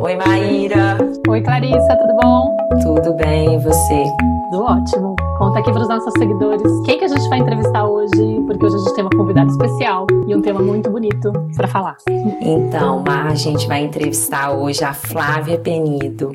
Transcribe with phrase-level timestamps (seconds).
[0.00, 0.96] Oi, Maíra.
[1.28, 2.56] Oi, Clarissa, tudo bom?
[2.82, 4.04] Tudo bem, e você?
[4.50, 5.16] Tudo ótimo.
[5.38, 8.76] Conta aqui para os nossos seguidores quem que a gente vai entrevistar hoje, porque hoje
[8.76, 11.96] a gente tem uma convidada especial e um tema muito bonito para falar.
[12.40, 16.30] Então, Mar, a gente vai entrevistar hoje a Flávia Penido,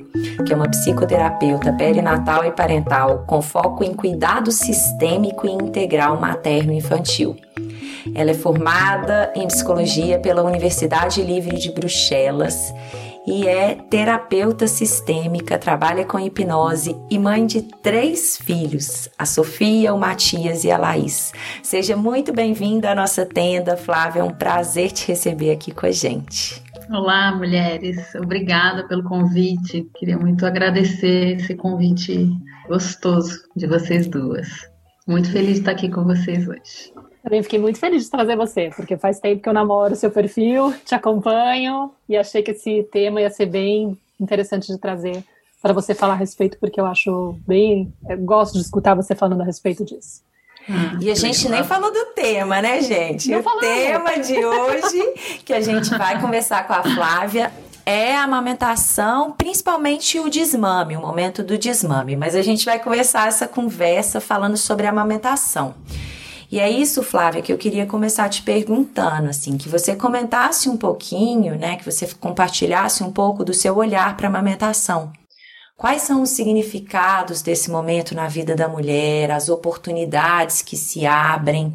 [0.45, 7.37] que é uma psicoterapeuta perinatal e parental com foco em cuidado sistêmico e integral materno-infantil.
[8.13, 12.73] Ela é formada em psicologia pela Universidade Livre de Bruxelas
[13.25, 19.99] e é terapeuta sistêmica, trabalha com hipnose e mãe de três filhos, a Sofia, o
[19.99, 21.31] Matias e a Laís.
[21.61, 25.91] Seja muito bem-vinda à nossa tenda, Flávia, é um prazer te receber aqui com a
[25.91, 26.61] gente.
[26.89, 28.13] Olá, mulheres.
[28.15, 29.89] Obrigada pelo convite.
[29.95, 32.29] Queria muito agradecer esse convite
[32.67, 34.49] gostoso de vocês duas.
[35.07, 36.91] Muito feliz de estar aqui com vocês hoje.
[37.23, 40.09] Também fiquei muito feliz de trazer você, porque faz tempo que eu namoro o seu
[40.09, 45.23] perfil, te acompanho e achei que esse tema ia ser bem interessante de trazer
[45.61, 47.93] para você falar a respeito, porque eu acho bem.
[48.09, 50.21] Eu gosto de escutar você falando a respeito disso.
[50.67, 53.29] Hum, e a gente nem falou do tema, né, gente?
[53.29, 55.13] Não o tema de hoje
[55.45, 57.51] que a gente vai conversar com a Flávia
[57.85, 62.15] é a amamentação, principalmente o desmame, o momento do desmame.
[62.15, 65.73] Mas a gente vai começar essa conversa falando sobre a amamentação.
[66.51, 70.75] E é isso, Flávia, que eu queria começar te perguntando, assim, que você comentasse um
[70.75, 75.13] pouquinho, né, que você compartilhasse um pouco do seu olhar para a amamentação.
[75.77, 81.73] Quais são os significados desse momento na vida da mulher, as oportunidades que se abrem?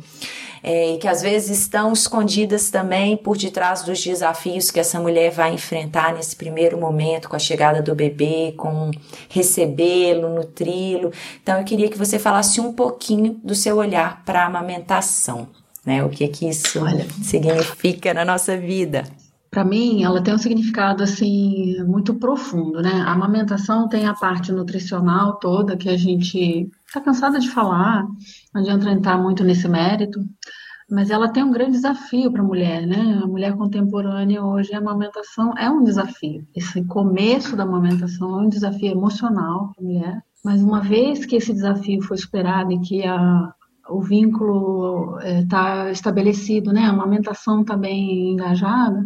[0.63, 5.31] É, e que às vezes estão escondidas também por detrás dos desafios que essa mulher
[5.31, 8.91] vai enfrentar nesse primeiro momento, com a chegada do bebê, com
[9.29, 11.13] recebê-lo, nutri-lo.
[11.43, 15.49] Então eu queria que você falasse um pouquinho do seu olhar para a amamentação,
[15.85, 16.05] né?
[16.05, 17.07] O que que isso Olha.
[17.23, 19.05] significa na nossa vida?
[19.51, 23.03] Para mim, ela tem um significado assim muito profundo, né?
[23.07, 28.07] A amamentação tem a parte nutricional toda que a gente está cansada de falar,
[28.55, 30.21] não adianta entrar muito nesse mérito,
[30.91, 33.21] mas ela tem um grande desafio para a mulher, né?
[33.23, 36.47] A mulher contemporânea hoje, a amamentação é um desafio.
[36.55, 41.37] Esse começo da amamentação é um desafio emocional para a mulher, mas uma vez que
[41.37, 43.53] esse desafio foi superado e que a,
[43.91, 46.85] o vínculo está é, estabelecido, né?
[46.85, 49.05] A amamentação está bem engajada,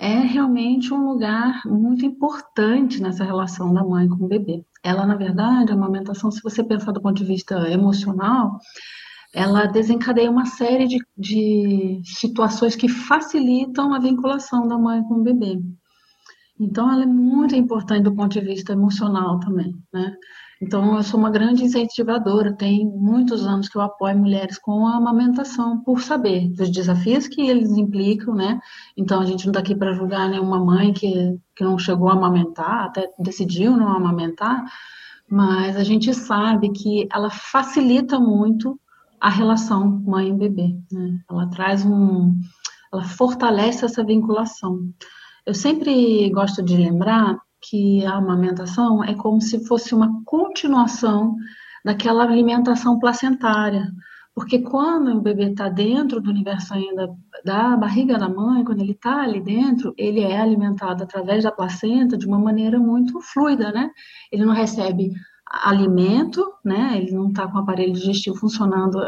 [0.00, 4.64] é realmente um lugar muito importante nessa relação da mãe com o bebê.
[4.86, 8.60] Ela, na verdade, a amamentação, se você pensar do ponto de vista emocional,
[9.34, 15.22] ela desencadeia uma série de, de situações que facilitam a vinculação da mãe com o
[15.24, 15.60] bebê.
[16.60, 20.14] Então, ela é muito importante do ponto de vista emocional também, né?
[20.62, 24.98] Então, eu sou uma grande incentivadora, tem muitos anos que eu apoio mulheres com a
[24.98, 28.60] amamentação, por saber dos desafios que eles implicam, né?
[28.96, 32.12] Então, a gente não está aqui para julgar nenhuma mãe que, que não chegou a
[32.12, 34.64] amamentar, até decidiu não amamentar,
[35.28, 38.78] mas a gente sabe que ela facilita muito
[39.18, 40.76] a relação mãe e bebê.
[40.92, 41.18] Né?
[41.28, 42.38] Ela traz um,
[42.92, 44.80] ela fortalece essa vinculação.
[45.44, 51.34] Eu sempre gosto de lembrar que a amamentação é como se fosse uma continuação
[51.84, 53.90] daquela alimentação placentária.
[54.36, 57.08] Porque quando o bebê está dentro do universo ainda
[57.42, 62.18] da barriga da mãe, quando ele está ali dentro, ele é alimentado através da placenta
[62.18, 63.90] de uma maneira muito fluida, né?
[64.30, 65.10] Ele não recebe
[65.50, 66.98] alimento, né?
[66.98, 68.98] Ele não está com o aparelho digestivo funcionando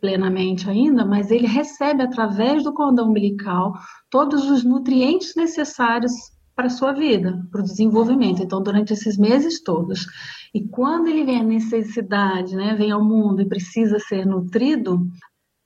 [0.00, 3.74] plenamente ainda, mas ele recebe através do cordão umbilical
[4.08, 6.12] todos os nutrientes necessários
[6.60, 8.42] para a sua vida, para o desenvolvimento.
[8.42, 10.06] Então, durante esses meses todos.
[10.52, 15.08] E quando ele vem a necessidade, né, vem ao mundo e precisa ser nutrido,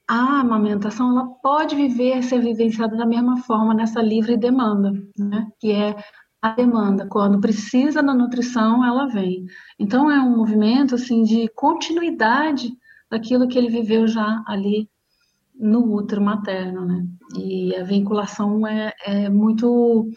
[0.08, 5.72] a amamentação ela pode viver, ser vivenciada da mesma forma nessa livre demanda, né, que
[5.72, 5.96] é
[6.40, 7.08] a demanda.
[7.08, 9.46] Quando precisa da nutrição, ela vem.
[9.80, 12.72] Então é um movimento assim de continuidade
[13.10, 14.88] daquilo que ele viveu já ali
[15.58, 17.04] no útero materno, né?
[17.36, 20.08] E a vinculação é, é muito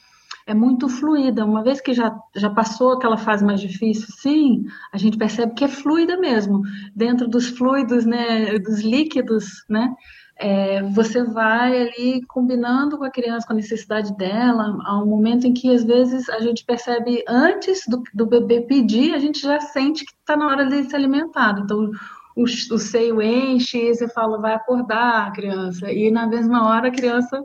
[0.47, 1.45] é muito fluida.
[1.45, 5.65] Uma vez que já, já passou aquela fase mais difícil, sim, a gente percebe que
[5.65, 6.61] é fluida mesmo.
[6.95, 9.94] Dentro dos fluidos, né, dos líquidos, né,
[10.39, 15.45] é, você vai ali combinando com a criança, com a necessidade dela, há um momento
[15.45, 19.59] em que às vezes a gente percebe antes do, do bebê pedir, a gente já
[19.59, 21.63] sente que está na hora de ser alimentado.
[21.63, 21.91] Então
[22.38, 25.91] o, o seio enche e você fala, vai acordar a criança.
[25.91, 27.44] E na mesma hora a criança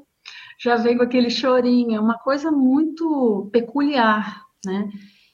[0.62, 1.96] já vem com aquele chorinho.
[1.96, 4.88] É uma coisa muito peculiar, né?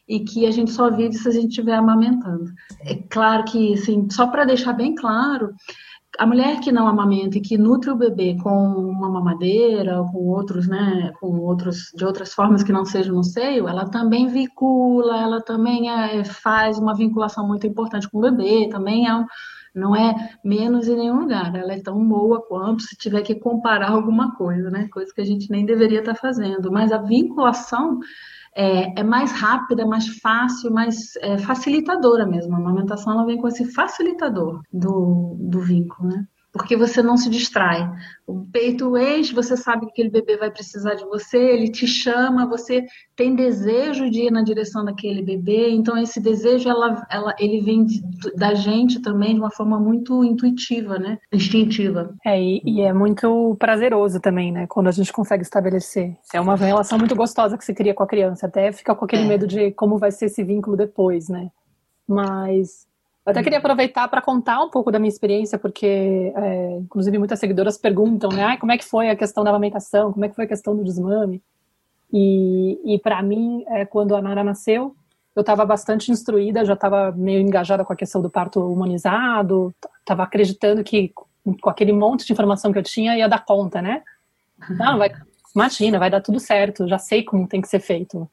[0.09, 2.51] E que a gente só vive se a gente estiver amamentando.
[2.81, 5.53] É claro que, assim, só para deixar bem claro,
[6.19, 10.67] a mulher que não amamenta e que nutre o bebê com uma mamadeira, com outros,
[10.67, 15.43] né, com outros, de outras formas que não sejam no seio, ela também vincula, ela
[15.43, 19.27] também é, faz uma vinculação muito importante com o bebê, também é um,
[19.79, 20.15] não é
[20.45, 24.71] menos em nenhum lugar, ela é tão boa quanto se tiver que comparar alguma coisa,
[24.71, 28.01] né, coisa que a gente nem deveria estar fazendo, mas a vinculação
[28.55, 32.55] é, é, mais rápida, mais fácil, mais é, facilitadora mesmo.
[32.55, 36.27] A amamentação ela vem com esse facilitador do, do vínculo, né?
[36.58, 37.88] Porque você não se distrai.
[38.26, 42.46] O peito enche, você sabe que aquele bebê vai precisar de você, ele te chama,
[42.46, 42.84] você
[43.16, 47.84] tem desejo de ir na direção daquele bebê, então esse desejo ela, ela, ele vem
[47.84, 48.02] de,
[48.37, 51.19] da gente também de uma forma muito intuitiva, né?
[51.32, 52.14] Instintiva.
[52.26, 54.66] É, e, e, é muito prazeroso também, né?
[54.66, 56.16] Quando a gente consegue estabelecer.
[56.34, 59.22] É uma relação muito gostosa que se cria com a criança, até fica com aquele
[59.22, 59.28] é.
[59.28, 61.50] medo de como vai ser esse vínculo depois, né?
[62.06, 62.88] Mas
[63.29, 67.39] eu até queria aproveitar para contar um pouco da minha experiência, porque, é, inclusive, muitas
[67.39, 68.43] seguidoras perguntam, né?
[68.43, 70.15] Ah, como é que foi a questão da amamentação?
[70.15, 71.43] Como é que foi a questão do desmame?
[72.11, 74.97] E, e para mim, é, quando a Nara nasceu,
[75.37, 80.23] eu estava bastante instruída, já estava meio engajada com a questão do parto humanizado, estava
[80.23, 81.13] acreditando que
[81.61, 84.03] com aquele monte de informação que eu tinha ia dar conta, né?
[84.71, 85.13] Não, vai,
[85.55, 88.27] imagina, vai dar tudo certo, já sei como tem que ser feito.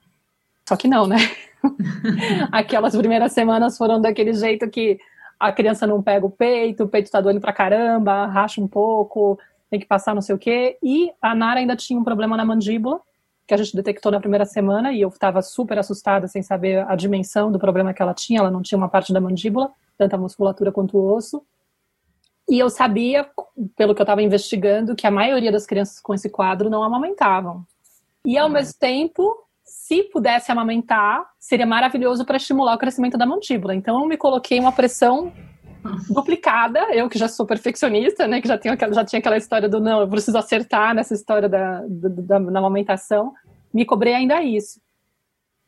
[0.68, 1.18] Só que não, né?
[2.52, 5.00] Aquelas primeiras semanas foram daquele jeito que
[5.40, 9.38] a criança não pega o peito, o peito tá doendo pra caramba, racha um pouco,
[9.70, 10.78] tem que passar não sei o quê.
[10.82, 13.00] E a Nara ainda tinha um problema na mandíbula,
[13.48, 16.96] que a gente detectou na primeira semana, e eu estava super assustada sem saber a
[16.96, 18.40] dimensão do problema que ela tinha.
[18.40, 21.44] Ela não tinha uma parte da mandíbula, tanto a musculatura quanto o osso.
[22.48, 23.28] E eu sabia,
[23.76, 27.66] pelo que eu estava investigando, que a maioria das crianças com esse quadro não amamentavam.
[28.24, 28.54] E ao uhum.
[28.54, 29.45] mesmo tempo,
[29.86, 33.76] se pudesse amamentar, seria maravilhoso para estimular o crescimento da mandíbula.
[33.76, 35.32] Então eu me coloquei uma pressão
[36.10, 39.70] duplicada, eu que já sou perfeccionista, né, que já, tenho aquela, já tinha aquela história
[39.70, 43.32] do não, eu preciso acertar nessa história da, da, da, amamentação,
[43.72, 44.82] me cobrei ainda isso.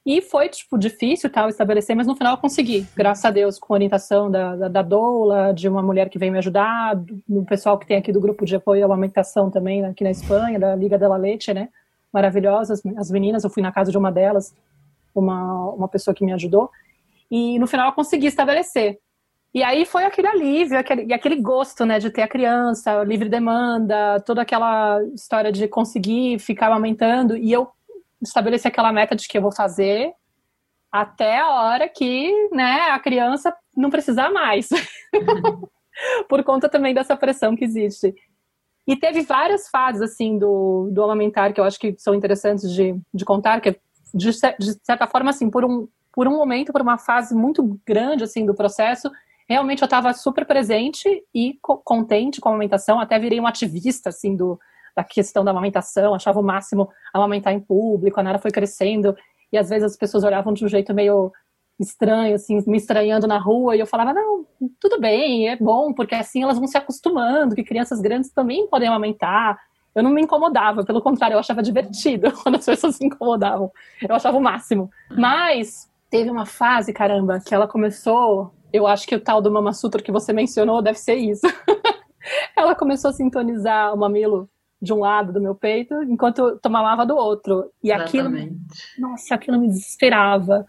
[0.03, 3.75] E foi, tipo, difícil tal estabelecer, mas no final eu consegui, graças a Deus, com
[3.75, 7.77] orientação da, da, da doula, de uma mulher que veio me ajudar, do, do pessoal
[7.77, 10.97] que tem aqui do grupo de apoio à amamentação também, aqui na Espanha, da Liga
[10.97, 11.69] della Leite, né,
[12.13, 14.53] maravilhosas, as meninas, eu fui na casa de uma delas,
[15.13, 16.69] uma, uma pessoa que me ajudou,
[17.29, 18.99] e no final eu consegui estabelecer.
[19.53, 23.29] E aí foi aquele alívio, aquele, e aquele gosto, né, de ter a criança, livre
[23.29, 27.67] demanda, toda aquela história de conseguir ficar aumentando, e eu
[28.21, 30.13] estabeleci aquela meta de que eu vou fazer
[30.91, 34.69] até a hora que, né, a criança não precisar mais.
[36.29, 38.13] Por conta também dessa pressão que existe.
[38.87, 42.95] E teve várias fases, assim, do, do amamentar que eu acho que são interessantes de,
[43.13, 43.77] de contar, que
[44.13, 48.23] de, de certa forma, assim, por um, por um momento, por uma fase muito grande,
[48.23, 49.11] assim, do processo,
[49.47, 54.09] realmente eu estava super presente e co contente com a amamentação, até virei uma ativista,
[54.09, 54.57] assim, do,
[54.95, 59.15] da questão da amamentação, achava o máximo amamentar em público, a Nara foi crescendo,
[59.51, 61.31] e às vezes as pessoas olhavam de um jeito meio
[61.79, 64.45] estranho, assim, me estranhando na rua, e eu falava, não,
[64.79, 68.87] tudo bem, é bom, porque assim elas vão se acostumando, que crianças grandes também podem
[68.87, 69.59] amamentar.
[69.93, 73.71] Eu não me incomodava, pelo contrário, eu achava divertido quando as pessoas se incomodavam.
[74.07, 74.89] Eu achava o máximo.
[75.09, 79.73] Mas teve uma fase, caramba, que ela começou, eu acho que o tal do Mama
[79.73, 81.45] Sutra que você mencionou deve ser isso.
[82.55, 84.49] ela começou a sintonizar o mamilo
[84.81, 87.71] de um lado do meu peito, enquanto eu tomava do outro.
[87.83, 88.45] E Exatamente.
[88.45, 89.09] aquilo.
[89.09, 90.65] Nossa, aquilo me desesperava.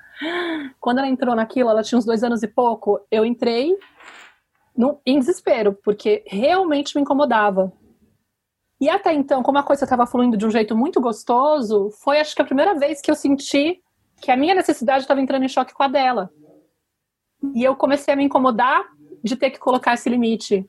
[0.81, 3.77] Quando ela entrou naquilo, ela tinha uns dois anos e pouco, eu entrei
[4.77, 7.73] no, em desespero, porque realmente me incomodava.
[8.81, 12.35] E até então, como a coisa estava fluindo de um jeito muito gostoso, foi acho
[12.35, 13.83] que a primeira vez que eu senti
[14.21, 16.31] que a minha necessidade estava entrando em choque com a dela.
[17.55, 18.85] E eu comecei a me incomodar
[19.23, 20.69] de ter que colocar esse limite.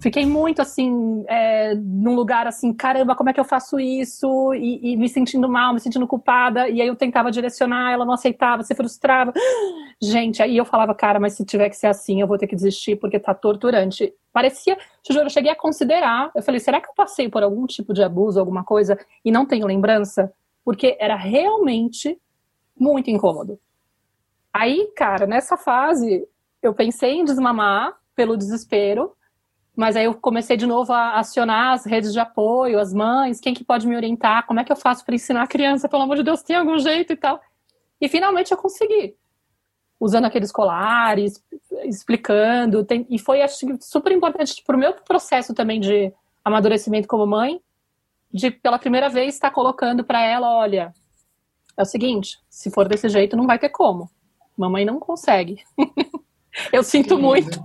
[0.00, 4.54] Fiquei muito assim, é, num lugar assim, caramba, como é que eu faço isso?
[4.54, 6.68] E, e, me sentindo mal, me sentindo culpada.
[6.68, 9.32] E aí eu tentava direcionar, ela não aceitava, se frustrava.
[10.00, 12.54] Gente, aí eu falava, cara, mas se tiver que ser assim, eu vou ter que
[12.54, 14.14] desistir porque tá torturante.
[14.32, 14.78] Parecia,
[15.10, 16.30] eu cheguei a considerar.
[16.32, 19.44] Eu falei, será que eu passei por algum tipo de abuso, alguma coisa, e não
[19.44, 20.32] tenho lembrança?
[20.64, 22.16] Porque era realmente
[22.78, 23.58] muito incômodo.
[24.52, 26.24] Aí, cara, nessa fase,
[26.62, 29.12] eu pensei em desmamar pelo desespero
[29.78, 33.54] mas aí eu comecei de novo a acionar as redes de apoio, as mães, quem
[33.54, 36.16] que pode me orientar, como é que eu faço para ensinar a criança, pelo amor
[36.16, 37.40] de Deus, tem algum jeito e tal.
[38.00, 39.14] E finalmente eu consegui.
[40.00, 41.40] Usando aqueles colares,
[41.84, 46.12] explicando, tem, e foi acho, super importante para o meu processo também de
[46.44, 47.60] amadurecimento como mãe,
[48.32, 50.92] de pela primeira vez estar colocando para ela, olha,
[51.76, 54.10] é o seguinte, se for desse jeito não vai ter como.
[54.56, 55.62] Mamãe não consegue.
[56.72, 57.62] eu sinto muito.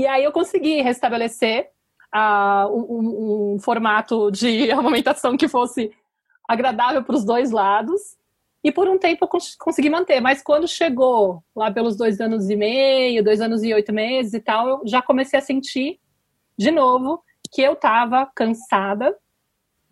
[0.00, 1.68] E aí eu consegui restabelecer
[2.14, 5.92] uh, um, um, formato de amamentação que fosse
[6.48, 8.00] agradável para os dois lados.
[8.64, 12.48] E por um tempo eu cons consegui manter, mas quando chegou lá pelos dois anos
[12.48, 16.00] e meio, dois anos e oito meses e tal, eu já comecei a sentir
[16.56, 19.14] de novo que eu estava cansada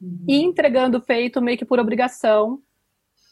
[0.00, 0.24] uhum.
[0.26, 2.62] e entregando o peito meio que por obrigação,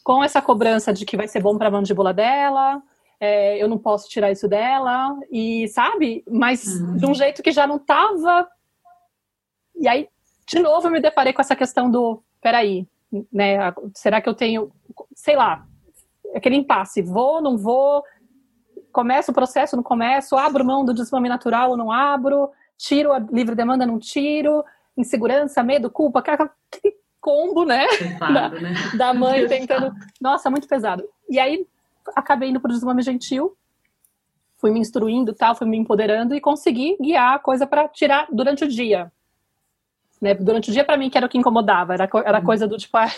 [0.03, 2.83] com essa cobrança de que vai ser bom para a mandíbula dela,
[3.19, 6.23] é, eu não posso tirar isso dela, e sabe?
[6.29, 6.97] Mas uhum.
[6.97, 8.47] de um jeito que já não estava.
[9.75, 10.07] E aí,
[10.47, 12.87] de novo, eu me deparei com essa questão do: peraí,
[13.31, 13.73] né?
[13.93, 14.71] Será que eu tenho,
[15.15, 15.65] sei lá,
[16.35, 18.03] aquele impasse, vou, não vou,
[18.91, 23.19] começo o processo, não começo, abro mão do desmame natural ou não abro, tiro a
[23.19, 24.63] livre demanda, não tiro,
[24.95, 27.87] insegurança, medo, culpa, aquele combo, né?
[27.87, 28.73] Pesado, da, né?
[28.95, 29.91] da mãe tentando.
[30.21, 31.03] Nossa, muito pesado.
[31.29, 31.65] E aí
[32.15, 33.55] acabei indo para o desmame gentil,
[34.57, 38.63] fui me instruindo, tal, fui me empoderando e consegui guiar a coisa para tirar durante
[38.63, 39.11] o dia.
[40.21, 40.33] Né?
[40.33, 42.45] Durante o dia, para mim, que era o que incomodava, era, era uhum.
[42.45, 43.11] coisa do tipo, ah,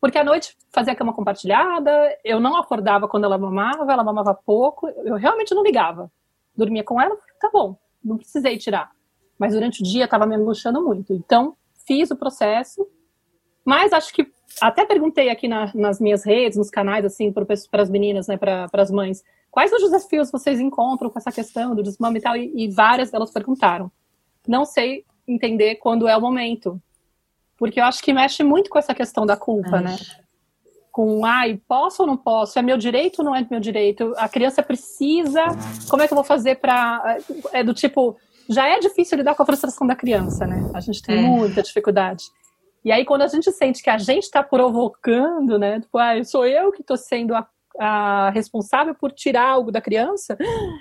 [0.00, 1.90] porque à noite fazia a cama compartilhada,
[2.24, 6.10] eu não acordava quando ela mamava, ela mamava pouco, eu realmente não ligava.
[6.56, 8.90] Dormia com ela, tá bom, não precisei tirar.
[9.38, 11.12] Mas durante o dia estava me angustiando muito.
[11.12, 12.86] Então, fiz o processo,
[13.64, 17.90] mas acho que até perguntei aqui na, nas minhas redes, nos canais, assim, para as
[17.90, 22.18] meninas, né, para as mães, quais os desafios vocês encontram com essa questão do desmame
[22.18, 23.90] e tal, e, e várias delas perguntaram.
[24.46, 26.80] Não sei entender quando é o momento.
[27.56, 29.96] Porque eu acho que mexe muito com essa questão da culpa, né?
[30.92, 32.58] Com, ai, posso ou não posso?
[32.58, 34.14] É meu direito ou não é meu direito?
[34.16, 35.44] A criança precisa.
[35.88, 37.18] Como é que eu vou fazer para.
[37.52, 38.16] É do tipo.
[38.48, 40.70] Já é difícil lidar com a frustração da criança, né?
[40.72, 41.20] A gente tem é.
[41.20, 42.24] muita dificuldade.
[42.84, 45.80] E aí, quando a gente sente que a gente está provocando, né?
[45.80, 47.46] Tipo, ah, sou eu que estou sendo a,
[47.78, 50.36] a responsável por tirar algo da criança,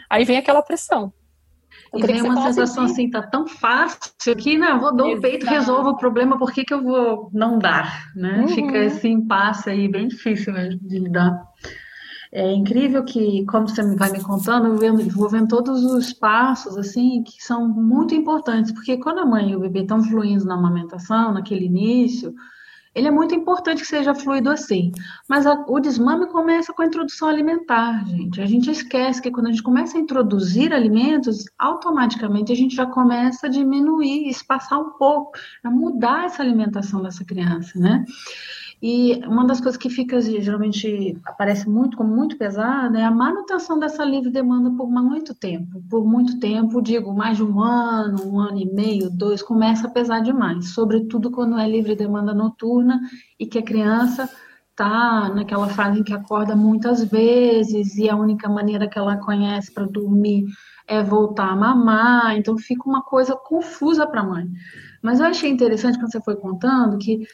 [0.10, 1.12] aí vem aquela pressão.
[1.94, 5.46] Eu e vem uma sensação assim, tá tão fácil que, não, vou dar o peito,
[5.46, 8.42] resolvo o problema, por que, que eu vou não dar, né?
[8.42, 8.48] Uhum.
[8.48, 11.40] Fica esse impasse aí, bem difícil mesmo de lidar.
[12.32, 17.24] É incrível que, como você vai me contando, eu vou vendo todos os passos, assim,
[17.24, 21.34] que são muito importantes, porque quando a mãe e o bebê estão fluindo na amamentação,
[21.34, 22.36] naquele início,
[22.98, 24.92] ele é muito importante que seja fluido assim.
[25.30, 28.42] Mas a, o desmame começa com a introdução alimentar, gente.
[28.42, 32.88] A gente esquece que quando a gente começa a introduzir alimentos, automaticamente a gente já
[32.88, 38.04] começa a diminuir, espaçar um pouco, a mudar essa alimentação dessa criança, né?
[38.82, 43.80] E uma das coisas que fica, geralmente, aparece muito como muito pesada é a manutenção
[43.80, 45.82] dessa livre demanda por muito tempo.
[45.90, 49.92] Por muito tempo, digo, mais de um ano, um ano e meio, dois, começa a
[49.92, 50.74] pesar demais.
[50.74, 53.02] Sobretudo quando é livre demanda noturna
[53.40, 54.30] e que a criança
[54.70, 59.74] está naquela fase em que acorda muitas vezes e a única maneira que ela conhece
[59.74, 60.46] para dormir
[60.88, 62.38] é voltar a mamar.
[62.38, 64.48] Então fica uma coisa confusa para a mãe.
[65.02, 67.28] Mas eu achei interessante quando você foi contando que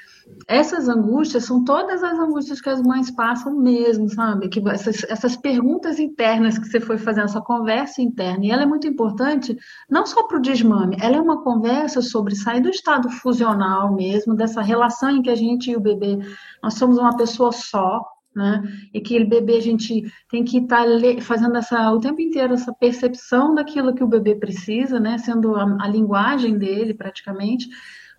[0.47, 4.49] essas angústias são todas as angústias que as mães passam mesmo, sabe?
[4.49, 8.65] Que essas, essas perguntas internas que você foi fazendo, essa conversa interna, e ela é
[8.65, 9.57] muito importante
[9.89, 14.35] não só para o desmame, ela é uma conversa sobre sair do estado fusional mesmo,
[14.35, 16.19] dessa relação em que a gente e o bebê,
[16.61, 18.01] nós somos uma pessoa só,
[18.35, 18.61] né?
[18.93, 22.73] E o bebê a gente tem que estar tá fazendo essa o tempo inteiro essa
[22.73, 25.17] percepção daquilo que o bebê precisa, né?
[25.17, 27.67] Sendo a, a linguagem dele praticamente,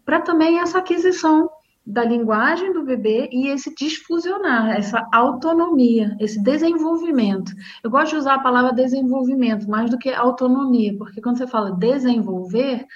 [0.04, 1.48] para também essa aquisição
[1.86, 7.52] da linguagem do bebê e esse desfusionar, essa autonomia, esse desenvolvimento.
[7.82, 11.72] Eu gosto de usar a palavra desenvolvimento mais do que autonomia, porque quando você fala
[11.72, 12.86] desenvolver,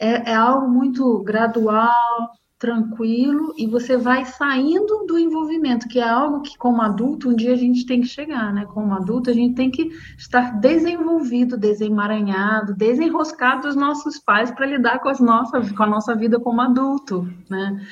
[0.00, 2.32] é, é algo muito gradual,
[2.64, 7.52] tranquilo e você vai saindo do envolvimento, que é algo que, como adulto, um dia
[7.52, 8.64] a gente tem que chegar, né?
[8.64, 15.00] Como adulto, a gente tem que estar desenvolvido, desemaranhado, desenroscado dos nossos pais para lidar
[15.00, 17.86] com, as nossas, com a nossa vida como adulto, né?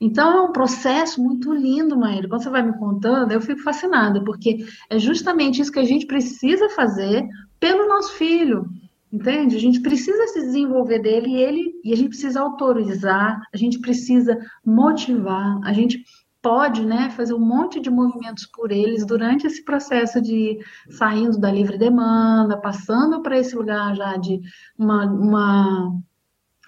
[0.00, 2.26] Então é um processo muito lindo, Maíra.
[2.26, 6.06] Quando você vai me contando, eu fico fascinada, porque é justamente isso que a gente
[6.06, 7.28] precisa fazer
[7.60, 8.70] pelo nosso filho.
[9.14, 9.54] Entende?
[9.54, 13.78] A gente precisa se desenvolver dele e ele e a gente precisa autorizar, a gente
[13.78, 16.04] precisa motivar, a gente
[16.42, 20.58] pode, né, fazer um monte de movimentos por eles durante esse processo de
[20.90, 24.40] saindo da livre demanda, passando para esse lugar já de
[24.76, 25.96] uma, uma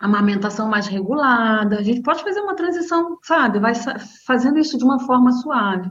[0.00, 1.78] amamentação mais regulada.
[1.78, 3.58] A gente pode fazer uma transição, sabe?
[3.58, 3.72] Vai
[4.26, 5.88] fazendo isso de uma forma suave.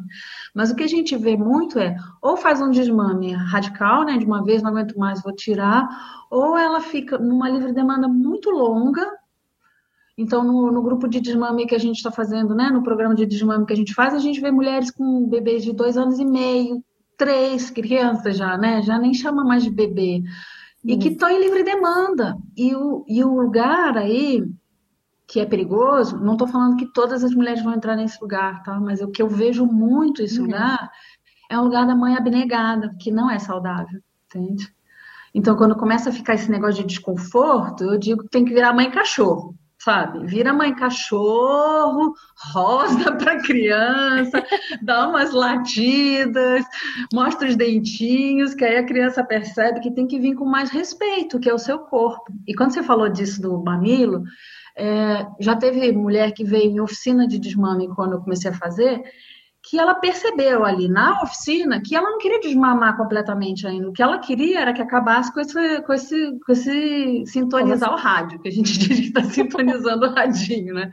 [0.53, 4.17] Mas o que a gente vê muito é ou faz um desmame radical, né?
[4.17, 5.87] De uma vez não aguento mais, vou tirar,
[6.29, 9.05] ou ela fica numa livre demanda muito longa.
[10.17, 12.69] Então, no, no grupo de desmame que a gente está fazendo, né?
[12.69, 15.73] No programa de desmame que a gente faz, a gente vê mulheres com bebês de
[15.73, 16.81] dois anos e meio,
[17.17, 18.81] três crianças já, né?
[18.81, 20.23] Já nem chama mais de bebê
[20.85, 22.37] e que estão em livre demanda.
[22.55, 24.43] E o, e o lugar aí
[25.27, 28.79] que é perigoso, não estou falando que todas as mulheres vão entrar nesse lugar, tá?
[28.79, 30.45] Mas o que eu vejo muito esse uhum.
[30.45, 30.91] lugar
[31.49, 34.71] é um lugar da mãe abnegada, que não é saudável, entende?
[35.33, 38.71] Então, quando começa a ficar esse negócio de desconforto, eu digo que tem que virar
[38.71, 40.25] mãe cachorro sabe?
[40.25, 42.15] Vira mãe cachorro,
[42.51, 44.43] rosa para criança,
[44.81, 46.65] dá umas latidas,
[47.13, 51.39] mostra os dentinhos, que aí a criança percebe que tem que vir com mais respeito,
[51.39, 52.33] que é o seu corpo.
[52.47, 54.23] E quando você falou disso do mamilo,
[54.75, 59.03] é, já teve mulher que veio em oficina de desmame quando eu comecei a fazer,
[59.75, 63.89] que ela percebeu ali na oficina que ela não queria desmamar completamente ainda.
[63.89, 67.97] O que ela queria era que acabasse com esse, com esse, com esse sintonizar o
[67.97, 70.89] rádio, que a gente diz que está sintonizando o radinho, né?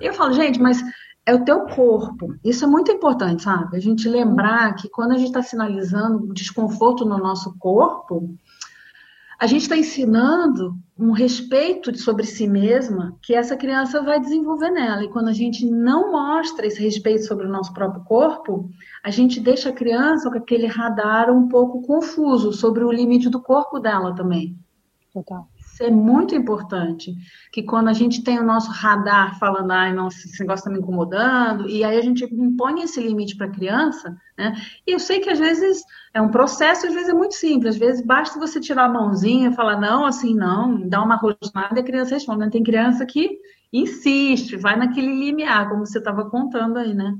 [0.00, 0.82] Eu falo, gente, mas
[1.26, 2.34] é o teu corpo.
[2.42, 3.76] Isso é muito importante, sabe?
[3.76, 8.34] A gente lembrar que quando a gente está sinalizando desconforto no nosso corpo,
[9.44, 15.04] a gente está ensinando um respeito sobre si mesma que essa criança vai desenvolver nela.
[15.04, 18.70] E quando a gente não mostra esse respeito sobre o nosso próprio corpo,
[19.02, 23.38] a gente deixa a criança com aquele radar um pouco confuso sobre o limite do
[23.38, 24.56] corpo dela também.
[25.12, 25.46] Total.
[25.74, 27.12] Isso é muito importante.
[27.50, 30.78] Que quando a gente tem o nosso radar falando, ai, não, esse negócio está me
[30.78, 34.54] incomodando, e aí a gente impõe esse limite para a criança, né?
[34.86, 35.82] E eu sei que às vezes
[36.14, 39.50] é um processo, às vezes é muito simples, às vezes basta você tirar a mãozinha
[39.50, 42.48] e falar, não, assim não, dá uma rosnada e a criança responde.
[42.50, 43.40] Tem criança que
[43.72, 47.12] insiste, vai naquele limiar, como você estava contando aí, né?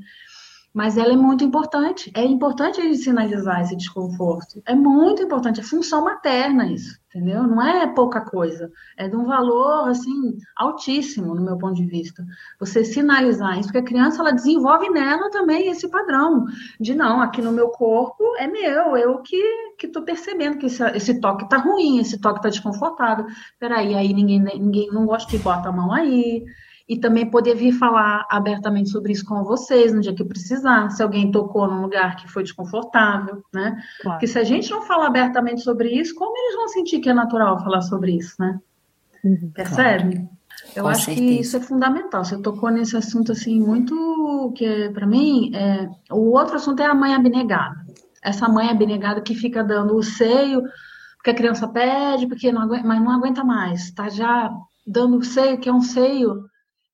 [0.74, 2.10] Mas ela é muito importante.
[2.16, 4.60] É importante a gente sinalizar esse desconforto.
[4.66, 5.60] É muito importante.
[5.60, 7.44] É função materna isso, entendeu?
[7.44, 8.72] Não é pouca coisa.
[8.96, 12.24] É de um valor, assim, altíssimo, no meu ponto de vista.
[12.58, 16.44] Você sinalizar isso, porque a criança, ela desenvolve nela também esse padrão
[16.80, 19.40] de, não, aqui no meu corpo é meu, eu que,
[19.78, 23.26] que tô percebendo que esse, esse toque tá ruim, esse toque tá desconfortável.
[23.60, 26.44] Peraí, aí ninguém, ninguém não gosta que bota a mão aí
[26.88, 31.02] e também poder vir falar abertamente sobre isso com vocês no dia que precisar, se
[31.02, 33.82] alguém tocou num lugar que foi desconfortável, né?
[34.02, 34.18] Claro.
[34.18, 37.14] Porque se a gente não falar abertamente sobre isso, como eles vão sentir que é
[37.14, 38.60] natural falar sobre isso, né?
[39.24, 40.16] Uhum, Percebe?
[40.16, 40.28] Claro.
[40.76, 41.26] Eu com acho certeza.
[41.26, 42.24] que isso é fundamental.
[42.24, 45.88] Você tocou nesse assunto assim muito que para mim é...
[46.10, 47.76] o outro assunto é a mãe abnegada.
[48.22, 50.62] Essa mãe abnegada que fica dando o seio
[51.24, 54.54] porque a criança pede, porque não aguenta, mas não aguenta mais, tá já
[54.86, 56.44] dando o seio que é um seio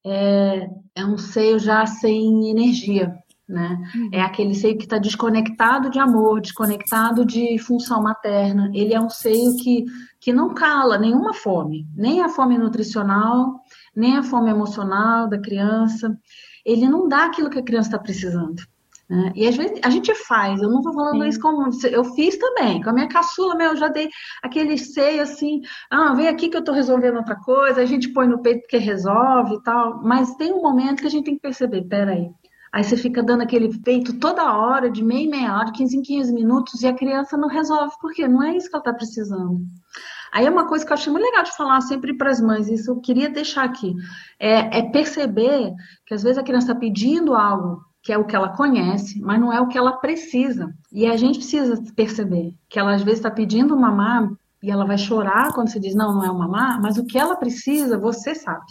[0.04, 3.14] é, é um seio já sem energia,
[3.48, 3.78] né?
[3.94, 4.10] Uhum.
[4.12, 8.70] É aquele seio que está desconectado de amor, desconectado de função materna.
[8.74, 9.84] Ele é um seio que,
[10.20, 13.60] que não cala nenhuma fome, nem a fome nutricional,
[13.94, 16.16] nem a fome emocional da criança.
[16.64, 18.62] Ele não dá aquilo que a criança está precisando.
[19.10, 19.32] Né?
[19.34, 21.28] E às vezes a gente faz, eu não estou falando Sim.
[21.28, 21.68] isso como.
[21.90, 24.08] Eu fiz também, com a minha caçula, meu, eu já dei
[24.40, 28.28] aquele seio assim, ah, vem aqui que eu estou resolvendo outra coisa, a gente põe
[28.28, 30.00] no peito porque resolve e tal.
[30.04, 32.30] Mas tem um momento que a gente tem que perceber, peraí.
[32.72, 35.96] Aí você fica dando aquele peito toda hora, de meia em meia hora, de 15
[35.96, 38.28] em 15 minutos, e a criança não resolve, por quê?
[38.28, 39.58] Não é isso que ela está precisando.
[40.32, 42.68] Aí é uma coisa que eu achei muito legal de falar sempre para as mães,
[42.68, 43.92] isso eu queria deixar aqui.
[44.38, 45.74] É, é perceber
[46.06, 49.40] que às vezes a criança está pedindo algo que é o que ela conhece, mas
[49.40, 50.74] não é o que ela precisa.
[50.92, 54.30] E a gente precisa perceber que ela às vezes está pedindo mamar
[54.62, 57.18] e ela vai chorar quando você diz não, não é o mamar, mas o que
[57.18, 58.64] ela precisa, você sabe.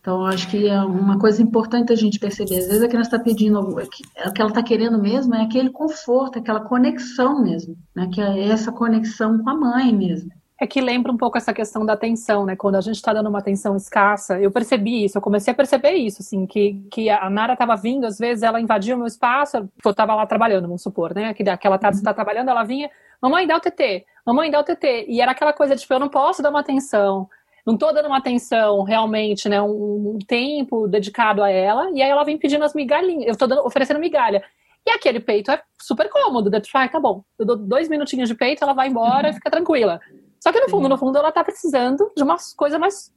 [0.00, 2.58] Então, acho que é uma coisa importante a gente perceber.
[2.58, 6.38] Às vezes a criança está pedindo, o que ela está querendo mesmo é aquele conforto,
[6.38, 8.10] aquela conexão mesmo, né?
[8.12, 10.30] Que é essa conexão com a mãe mesmo.
[10.64, 12.56] É que lembra um pouco essa questão da atenção, né?
[12.56, 15.92] Quando a gente está dando uma atenção escassa, eu percebi isso, eu comecei a perceber
[15.92, 19.58] isso, assim, que, que a Nara estava vindo, às vezes ela invadia o meu espaço,
[19.58, 21.34] eu estava lá trabalhando, vamos supor, né?
[21.34, 24.64] Que aquela tarde você está trabalhando, ela vinha, mamãe, dá o TT, mamãe, dá o
[24.64, 25.04] TT.
[25.06, 27.28] E era aquela coisa, tipo, eu não posso dar uma atenção,
[27.66, 29.60] não estou dando uma atenção realmente, né?
[29.60, 33.66] Um, um, tempo dedicado a ela, e aí ela vem pedindo as migalhinhas, eu estou
[33.66, 34.42] oferecendo migalha.
[34.86, 36.58] E aquele peito é super cômodo, né?
[36.58, 39.50] tipo, ah, tá bom, eu dou dois minutinhos de peito, ela vai embora e fica
[39.50, 40.00] tranquila.
[40.44, 43.10] Só que no fundo, no fundo, ela tá precisando de uma coisa mais.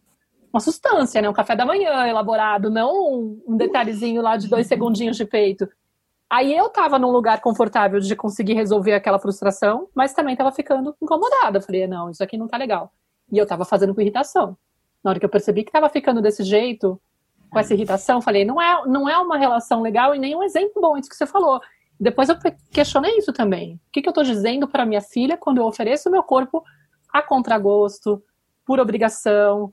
[0.54, 1.30] Uma substância, né?
[1.30, 5.68] Um café da manhã elaborado, não um detalhezinho lá de dois segundinhos de peito.
[6.30, 10.96] Aí eu tava num lugar confortável de conseguir resolver aquela frustração, mas também tava ficando
[11.02, 11.60] incomodada.
[11.60, 12.94] falei, não, isso aqui não tá legal.
[13.30, 14.58] E eu tava fazendo com irritação.
[15.04, 17.00] Na hora que eu percebi que tava ficando desse jeito,
[17.52, 20.82] com essa irritação, falei, não é, não é uma relação legal e nem um exemplo
[20.82, 21.60] bom isso que você falou.
[22.00, 22.38] Depois eu
[22.72, 23.76] questionei isso também.
[23.76, 26.64] O que, que eu tô dizendo para minha filha quando eu ofereço o meu corpo
[27.12, 28.22] a contragosto,
[28.66, 29.72] por obrigação,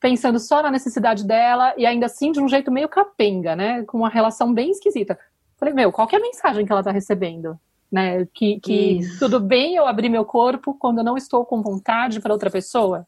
[0.00, 3.82] pensando só na necessidade dela e ainda assim de um jeito meio capenga, né?
[3.84, 5.18] Com uma relação bem esquisita.
[5.56, 7.58] Falei, meu, qual que é a mensagem que ela tá recebendo?
[7.90, 8.26] né?
[8.26, 12.32] Que, que tudo bem eu abrir meu corpo quando eu não estou com vontade para
[12.32, 13.06] outra pessoa.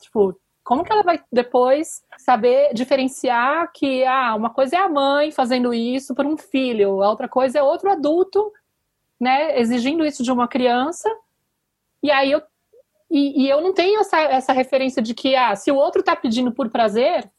[0.00, 5.30] Tipo, como que ela vai depois saber diferenciar que ah, uma coisa é a mãe
[5.32, 8.52] fazendo isso por um filho, a outra coisa é outro adulto,
[9.20, 11.08] né, exigindo isso de uma criança.
[12.02, 12.42] E aí eu
[13.10, 16.14] e, e eu não tenho essa, essa referência de que ah, se o outro está
[16.14, 17.30] pedindo por prazer,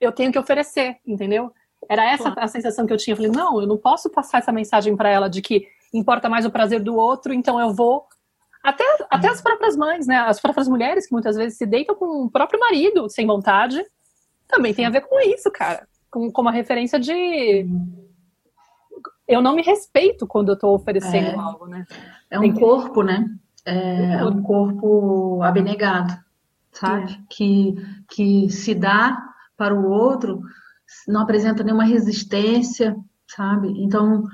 [0.00, 1.52] eu tenho que oferecer, entendeu?
[1.88, 3.12] Era essa a sensação que eu tinha.
[3.12, 6.46] Eu falei, não, eu não posso passar essa mensagem para ela de que importa mais
[6.46, 8.06] o prazer do outro, então eu vou
[8.62, 10.16] até, até as próprias mães, né?
[10.18, 13.84] As próprias mulheres que muitas vezes se deitam com o próprio marido sem vontade,
[14.46, 15.86] também tem a ver com isso, cara.
[16.10, 17.66] Com, com uma referência de.
[19.26, 21.84] Eu não me respeito quando eu tô oferecendo é, algo, né?
[22.30, 23.26] É um corpo, né?
[23.64, 26.16] É, é um corpo abnegado,
[26.72, 27.12] sabe?
[27.12, 27.16] É.
[27.30, 27.74] Que,
[28.08, 29.22] que se dá
[29.56, 30.42] para o outro,
[31.06, 32.96] não apresenta nenhuma resistência,
[33.26, 33.68] sabe?
[33.82, 34.24] Então,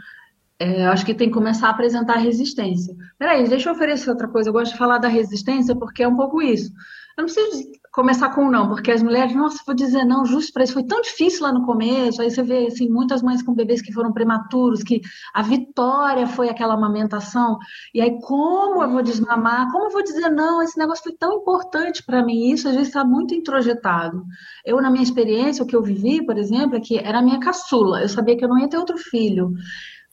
[0.58, 2.96] é, acho que tem que começar a apresentar resistência.
[3.18, 4.48] Peraí, deixa eu oferecer outra coisa.
[4.48, 6.72] Eu gosto de falar da resistência porque é um pouco isso.
[7.16, 10.62] Eu não preciso começar com não, porque as mulheres, nossa, vou dizer não, justo para
[10.62, 10.72] isso.
[10.72, 12.22] Foi tão difícil lá no começo.
[12.22, 15.00] Aí você vê assim, muitas mães com bebês que foram prematuros, que
[15.34, 17.58] a vitória foi aquela amamentação.
[17.92, 19.68] E aí, como eu vou desmamar?
[19.72, 20.62] Como eu vou dizer não?
[20.62, 22.52] Esse negócio foi tão importante para mim.
[22.52, 24.24] Isso às vezes está muito introjetado.
[24.64, 27.40] Eu, na minha experiência, o que eu vivi, por exemplo, é que era a minha
[27.40, 28.00] caçula.
[28.00, 29.52] Eu sabia que eu não ia ter outro filho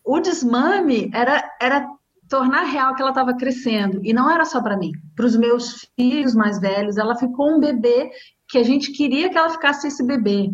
[0.05, 1.87] o desmame era, era
[2.29, 3.99] tornar real que ela estava crescendo.
[4.03, 4.91] E não era só para mim.
[5.15, 8.09] Para os meus filhos mais velhos, ela ficou um bebê
[8.47, 10.49] que a gente queria que ela ficasse esse bebê.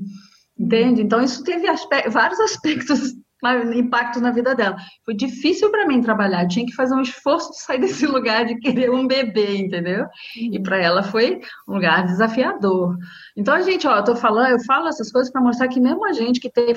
[0.58, 1.02] Entende?
[1.02, 1.66] Então, isso teve
[2.10, 3.16] vários aspectos
[3.76, 4.76] impacto na vida dela.
[5.04, 8.46] Foi difícil para mim trabalhar, eu tinha que fazer um esforço de sair desse lugar
[8.46, 10.06] de querer um bebê, entendeu?
[10.36, 12.96] E para ela foi um lugar desafiador.
[13.36, 16.06] Então a gente, ó, eu tô falando, eu falo essas coisas para mostrar que mesmo
[16.06, 16.74] a gente que tem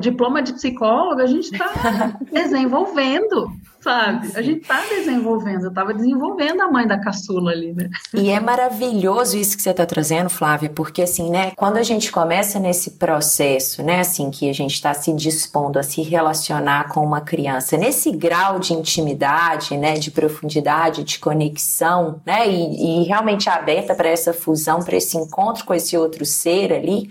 [0.00, 3.50] diploma de psicóloga, a gente está desenvolvendo
[3.82, 4.30] sabe?
[4.34, 7.90] A gente tá desenvolvendo, eu tava desenvolvendo a mãe da caçula ali, né?
[8.14, 12.12] E é maravilhoso isso que você tá trazendo, Flávia, porque assim, né, quando a gente
[12.12, 17.04] começa nesse processo, né, assim, que a gente está se dispondo a se relacionar com
[17.04, 23.48] uma criança, nesse grau de intimidade, né, de profundidade, de conexão, né, e, e realmente
[23.48, 27.10] aberta para essa fusão, para esse encontro com esse outro ser ali,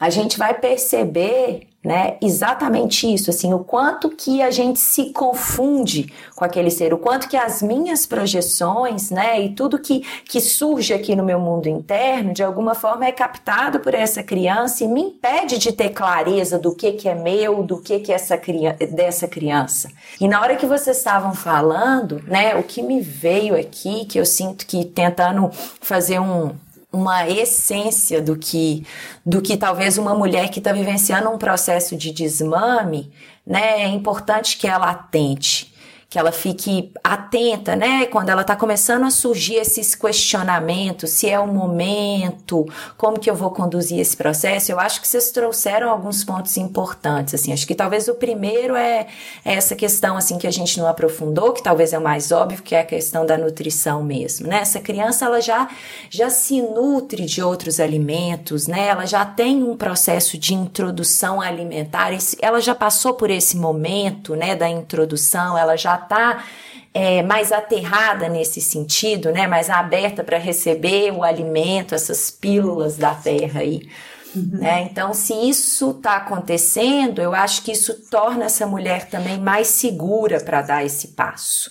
[0.00, 2.18] a gente vai perceber né?
[2.20, 7.26] Exatamente isso, assim, o quanto que a gente se confunde com aquele ser, o quanto
[7.26, 12.34] que as minhas projeções, né, e tudo que, que surge aqui no meu mundo interno,
[12.34, 16.74] de alguma forma é captado por essa criança e me impede de ter clareza do
[16.74, 19.88] que que é meu, do que que é essa criança, dessa criança.
[20.20, 24.26] E na hora que vocês estavam falando, né, o que me veio aqui, que eu
[24.26, 26.50] sinto que tentando fazer um
[26.92, 28.86] uma essência do que
[29.24, 33.12] do que talvez uma mulher que está vivenciando um processo de desmame,
[33.46, 35.67] né, é importante que ela atente
[36.10, 38.06] que ela fique atenta, né?
[38.06, 42.66] Quando ela está começando a surgir esses questionamentos, se é o momento,
[42.96, 44.72] como que eu vou conduzir esse processo.
[44.72, 47.52] Eu acho que vocês trouxeram alguns pontos importantes, assim.
[47.52, 49.06] Acho que talvez o primeiro é,
[49.44, 52.74] essa questão, assim, que a gente não aprofundou, que talvez é o mais óbvio, que
[52.74, 54.60] é a questão da nutrição mesmo, né?
[54.60, 55.68] Essa criança, ela já,
[56.08, 58.88] já se nutre de outros alimentos, né?
[58.88, 64.56] Ela já tem um processo de introdução alimentar, ela já passou por esse momento, né,
[64.56, 66.44] da introdução, ela já está
[66.92, 69.46] é, mais aterrada nesse sentido, né?
[69.46, 73.88] Mais aberta para receber o alimento, essas pílulas da terra aí.
[74.34, 74.58] Uhum.
[74.58, 74.82] Né?
[74.90, 80.40] Então, se isso está acontecendo, eu acho que isso torna essa mulher também mais segura
[80.40, 81.70] para dar esse passo.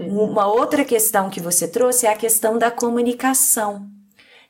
[0.00, 3.99] Uma outra questão que você trouxe é a questão da comunicação.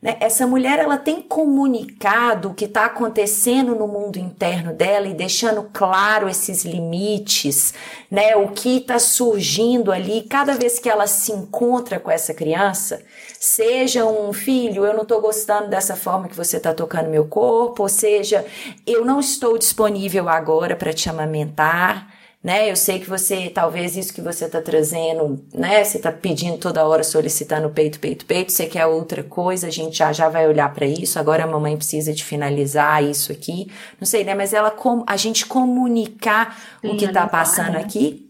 [0.03, 0.17] Né?
[0.19, 5.69] Essa mulher ela tem comunicado o que está acontecendo no mundo interno dela e deixando
[5.73, 7.75] claro esses limites,
[8.11, 8.35] né?
[8.35, 13.03] O que está surgindo ali cada vez que ela se encontra com essa criança,
[13.39, 17.83] seja um filho, eu não estou gostando dessa forma que você está tocando meu corpo,
[17.83, 18.47] ou seja,
[18.87, 22.71] eu não estou disponível agora para te amamentar né?
[22.71, 25.85] Eu sei que você, talvez isso que você está trazendo, né?
[25.85, 29.99] Você está pedindo toda hora, solicitando peito, peito, peito, você quer outra coisa, a gente
[29.99, 34.07] já, já vai olhar para isso, agora a mamãe precisa de finalizar isso aqui, não
[34.07, 34.35] sei, né?
[34.35, 34.75] Mas ela,
[35.07, 38.27] a gente comunicar Sim, o que está passando aqui.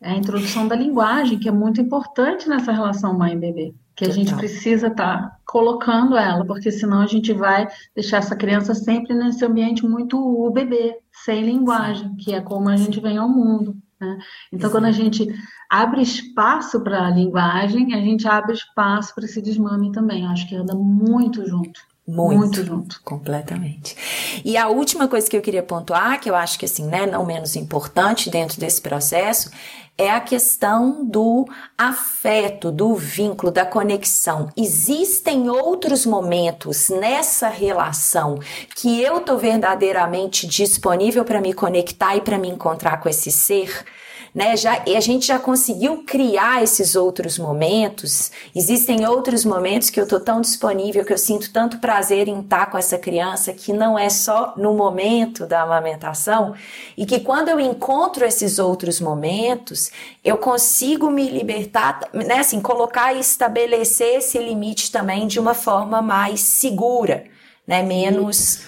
[0.00, 4.34] É a introdução da linguagem, que é muito importante nessa relação mãe-bebê que a gente
[4.34, 9.44] precisa estar tá colocando ela, porque senão a gente vai deixar essa criança sempre nesse
[9.44, 13.76] ambiente muito o bebê, sem linguagem, que é como a gente vem ao mundo.
[14.00, 14.18] Né?
[14.50, 15.26] Então, quando a gente
[15.68, 20.26] abre espaço para a linguagem, a gente abre espaço para esse desmame também.
[20.26, 21.78] Acho que anda muito junto.
[22.08, 23.02] Muito, muito junto.
[23.04, 23.94] Completamente.
[24.42, 27.26] E a última coisa que eu queria pontuar, que eu acho que assim, né, não
[27.26, 29.50] menos importante dentro desse processo,
[30.00, 34.48] é a questão do afeto, do vínculo, da conexão.
[34.56, 38.38] Existem outros momentos nessa relação
[38.74, 43.84] que eu tô verdadeiramente disponível para me conectar e para me encontrar com esse ser?
[44.34, 44.56] Né?
[44.56, 48.30] Já, e a gente já conseguiu criar esses outros momentos.
[48.54, 52.66] Existem outros momentos que eu tô tão disponível, que eu sinto tanto prazer em estar
[52.66, 56.54] com essa criança, que não é só no momento da amamentação,
[56.96, 59.90] e que quando eu encontro esses outros momentos,
[60.24, 62.38] eu consigo me libertar, né?
[62.38, 67.24] Assim, colocar e estabelecer esse limite também de uma forma mais segura,
[67.66, 67.82] né?
[67.82, 68.62] Menos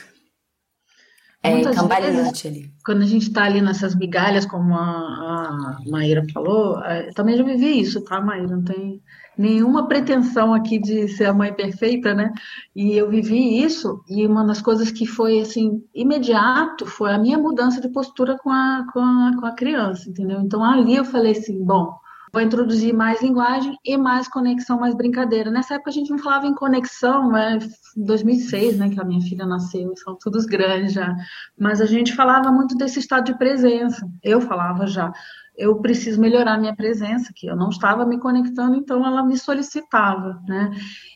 [1.42, 2.72] é, cambaleante ali.
[2.84, 7.36] Quando a gente está ali nessas migalhas, como a, a Maíra falou, é, eu também
[7.36, 8.46] já vivi isso, tá, Maíra?
[8.46, 9.02] Não tem
[9.36, 12.32] nenhuma pretensão aqui de ser a mãe perfeita, né?
[12.76, 17.38] E eu vivi isso, e uma das coisas que foi, assim, imediato foi a minha
[17.38, 20.40] mudança de postura com a, com a, com a criança, entendeu?
[20.40, 21.92] Então ali eu falei assim, bom,
[22.32, 25.50] vou introduzir mais linguagem e mais conexão, mais brincadeira.
[25.50, 27.58] Nessa época a gente não falava em conexão, né?
[27.94, 31.14] 2006, né, que a minha filha nasceu, são todos grandes já.
[31.58, 34.08] Mas a gente falava muito desse estado de presença.
[34.22, 35.12] Eu falava já
[35.56, 40.40] eu preciso melhorar minha presença, que eu não estava me conectando, então ela me solicitava,
[40.48, 40.70] né?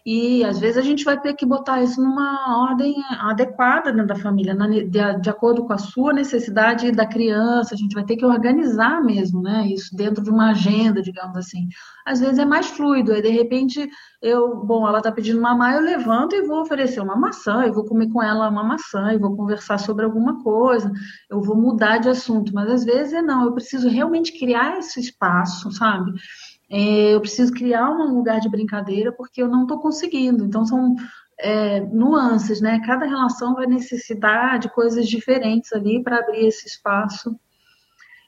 [0.05, 4.15] E às vezes a gente vai ter que botar isso numa ordem adequada dentro da
[4.15, 8.27] família, de, de acordo com a sua necessidade da criança, a gente vai ter que
[8.27, 9.67] organizar mesmo, né?
[9.67, 11.69] Isso dentro de uma agenda, digamos assim.
[12.05, 13.89] Às vezes é mais fluido, aí de repente
[14.23, 17.85] eu, bom, ela está pedindo mamar, eu levanto e vou oferecer uma maçã, eu vou
[17.85, 20.91] comer com ela uma maçã, e vou conversar sobre alguma coisa,
[21.31, 25.01] eu vou mudar de assunto, mas às vezes é não, eu preciso realmente criar esse
[25.01, 26.13] espaço, sabe?
[26.71, 30.45] É, eu preciso criar um lugar de brincadeira porque eu não estou conseguindo.
[30.45, 30.97] Então são
[31.39, 32.81] é, nuances, né?
[32.85, 37.39] Cada relação vai necessitar de coisas diferentes ali para abrir esse espaço.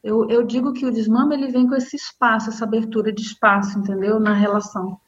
[0.02, 3.78] Eu, eu digo que o desmame ele vem com esse espaço, essa abertura de espaço,
[3.78, 4.20] entendeu?
[4.20, 5.00] Na relação.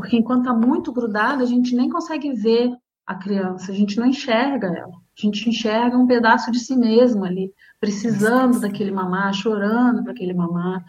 [0.00, 2.72] Porque enquanto está muito grudado, a gente nem consegue ver
[3.06, 4.88] a criança, a gente não enxerga ela.
[4.88, 10.32] A gente enxerga um pedaço de si mesmo ali, precisando daquele mamar, chorando para aquele
[10.32, 10.82] mamar.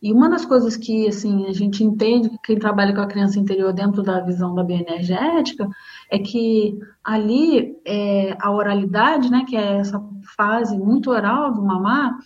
[0.00, 3.40] E uma das coisas que assim a gente entende que quem trabalha com a criança
[3.40, 5.68] interior dentro da visão da bioenergética
[6.08, 10.00] é que ali é, a oralidade, né, que é essa
[10.36, 12.16] fase muito oral do mamar,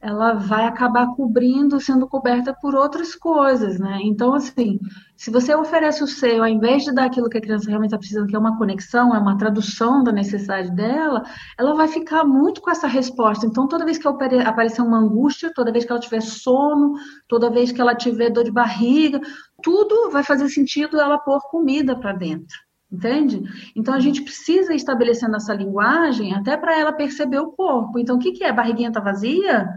[0.00, 3.98] ela vai acabar cobrindo, sendo coberta por outras coisas, né?
[4.02, 4.78] Então, assim,
[5.16, 7.98] se você oferece o seio, ao invés de dar aquilo que a criança realmente está
[7.98, 11.24] precisando, que é uma conexão, é uma tradução da necessidade dela,
[11.58, 13.44] ela vai ficar muito com essa resposta.
[13.44, 16.94] Então, toda vez que aparecer uma angústia, toda vez que ela tiver sono,
[17.26, 19.20] toda vez que ela tiver dor de barriga,
[19.62, 22.67] tudo vai fazer sentido ela pôr comida para dentro.
[22.90, 23.42] Entende?
[23.76, 27.98] Então a gente precisa ir estabelecendo essa linguagem até para ela perceber o corpo.
[27.98, 28.52] Então, o que, que é?
[28.52, 29.68] Barriguinha está vazia?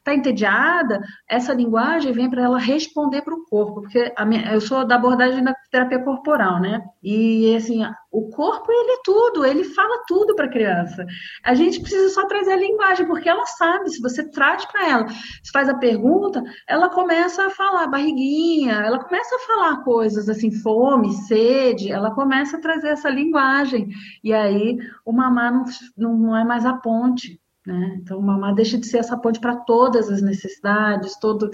[0.00, 1.00] Está entediada?
[1.28, 5.44] Essa linguagem vem para ela responder para o corpo, porque minha, eu sou da abordagem
[5.44, 6.80] da terapia corporal, né?
[7.02, 11.04] E assim, o corpo ele é tudo, ele fala tudo para a criança.
[11.44, 13.90] A gente precisa só trazer a linguagem, porque ela sabe.
[13.90, 18.98] Se você traz para ela, se faz a pergunta, ela começa a falar barriguinha, ela
[18.98, 23.88] começa a falar coisas assim, fome, sede, ela começa a trazer essa linguagem.
[24.24, 25.52] E aí o mamar
[25.96, 27.39] não, não é mais a ponte.
[27.66, 27.98] Né?
[28.00, 31.50] Então, o mamar deixa de ser essa ponte para todas as necessidades, todo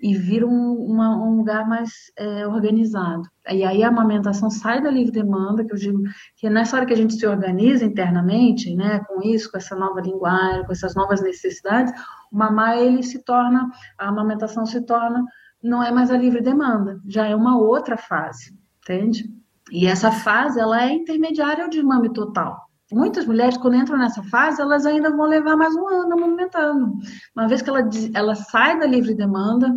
[0.00, 3.28] e vira um, uma, um lugar mais é, organizado.
[3.50, 6.02] E aí a amamentação sai da livre demanda, que eu digo
[6.36, 10.00] que nessa hora que a gente se organiza internamente, né, com isso, com essa nova
[10.00, 11.92] linguagem, com essas novas necessidades,
[12.32, 15.22] o mamar ele se torna, a amamentação se torna,
[15.62, 19.30] não é mais a livre demanda, já é uma outra fase, entende?
[19.70, 22.69] E essa fase ela é intermediária ao desmame total.
[22.92, 26.94] Muitas mulheres, quando entram nessa fase, elas ainda vão levar mais um ano amamentando.
[27.36, 29.72] Uma vez que ela, ela sai da livre demanda,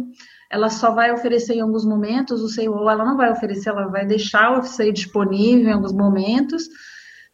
[0.49, 3.87] ela só vai oferecer em alguns momentos o seio, ou ela não vai oferecer, ela
[3.87, 6.67] vai deixar o seio disponível em alguns momentos,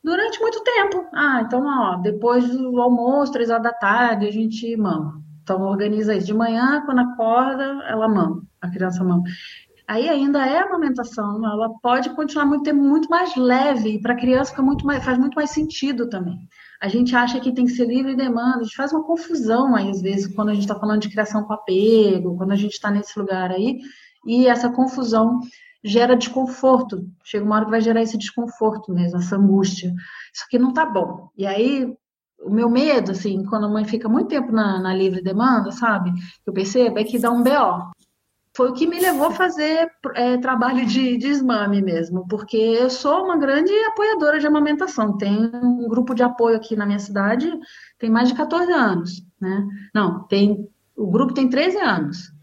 [0.04, 1.06] durante muito tempo.
[1.14, 5.22] Ah, então, ó, depois do almoço, três horas da tarde, a gente mama.
[5.44, 6.28] Então, organiza isso.
[6.28, 9.24] De manhã, quando acorda, ela mama, a criança mama
[9.90, 14.16] aí ainda é amamentação, ela pode continuar muito tempo muito mais leve, e para a
[14.16, 16.38] criança fica muito mais, faz muito mais sentido também.
[16.80, 19.90] A gente acha que tem que ser livre demanda, a gente faz uma confusão aí,
[19.90, 22.92] às vezes, quando a gente está falando de criação com apego, quando a gente está
[22.92, 23.80] nesse lugar aí,
[24.28, 25.40] e essa confusão
[25.84, 27.08] gera desconforto.
[27.24, 29.92] Chega uma hora que vai gerar esse desconforto mesmo, essa angústia.
[30.32, 31.30] Isso aqui não tá bom.
[31.36, 31.92] E aí,
[32.44, 36.12] o meu medo, assim, quando a mãe fica muito tempo na, na livre demanda, sabe?
[36.46, 37.92] Eu percebo, é que dá um BO
[38.60, 43.24] foi o que me levou a fazer é, trabalho de desmame mesmo, porque eu sou
[43.24, 45.16] uma grande apoiadora de amamentação.
[45.16, 47.50] Tem um grupo de apoio aqui na minha cidade,
[47.98, 49.66] tem mais de 14 anos, né?
[49.96, 52.34] Não, tem o grupo tem 13 anos.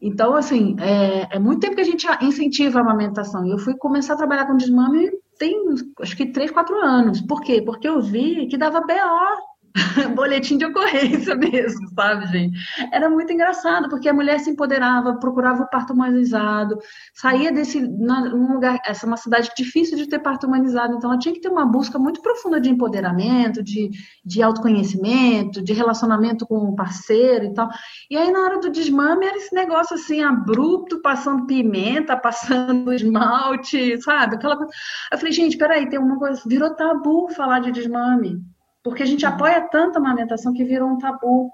[0.00, 3.44] Então, assim, é, é, muito tempo que a gente incentiva a amamentação.
[3.44, 5.56] E eu fui começar a trabalhar com desmame tem,
[6.00, 7.22] acho que, 3, 4 anos.
[7.22, 7.60] Por quê?
[7.60, 9.49] Porque eu vi que dava BO
[10.14, 12.58] boletim de ocorrência mesmo, sabe, gente?
[12.92, 16.78] Era muito engraçado, porque a mulher se empoderava, procurava o parto humanizado,
[17.14, 21.18] saía desse num lugar, essa é uma cidade difícil de ter parto humanizado, então ela
[21.18, 23.90] tinha que ter uma busca muito profunda de empoderamento, de,
[24.24, 27.68] de autoconhecimento, de relacionamento com o parceiro e tal.
[28.10, 34.00] E aí na hora do desmame era esse negócio assim abrupto, passando pimenta, passando esmalte,
[34.02, 34.34] sabe?
[34.34, 34.72] Aquela coisa.
[35.12, 38.40] Eu falei, gente, peraí, tem uma coisa, virou tabu falar de desmame.
[38.82, 39.32] Porque a gente uhum.
[39.32, 41.50] apoia tanto a amamentação que virou um tabu.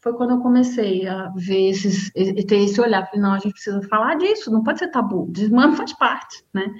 [0.00, 3.06] Foi quando eu comecei a ver esses, ter esse olhar.
[3.06, 5.26] Falei, não, a gente precisa falar disso, não pode ser tabu.
[5.30, 6.72] Desmame faz parte, né?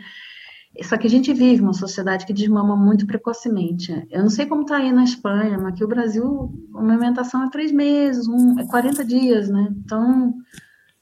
[0.82, 4.06] Só que a gente vive uma sociedade que desmama muito precocemente.
[4.10, 7.50] Eu não sei como está aí na Espanha, mas aqui o Brasil, a amamentação é
[7.50, 9.68] três meses, um, é 40 dias, né?
[9.84, 10.32] Então,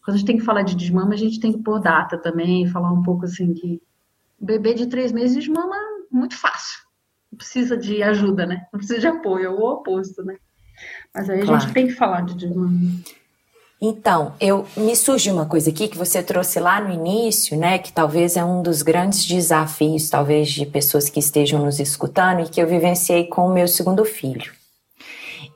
[0.03, 2.67] quando a gente tem que falar de desmama, a gente tem que pôr data também,
[2.67, 3.83] falar um pouco assim que
[4.41, 5.77] bebê de três meses desmama
[6.11, 6.86] muito fácil
[7.37, 8.67] precisa de ajuda, né?
[8.73, 10.37] Não precisa de apoio, é o oposto, né?
[11.15, 11.61] Mas aí a claro.
[11.61, 13.05] gente tem que falar de desmame.
[13.81, 17.93] Então, eu me surge uma coisa aqui que você trouxe lá no início, né, que
[17.93, 22.61] talvez é um dos grandes desafios, talvez de pessoas que estejam nos escutando e que
[22.61, 24.51] eu vivenciei com o meu segundo filho.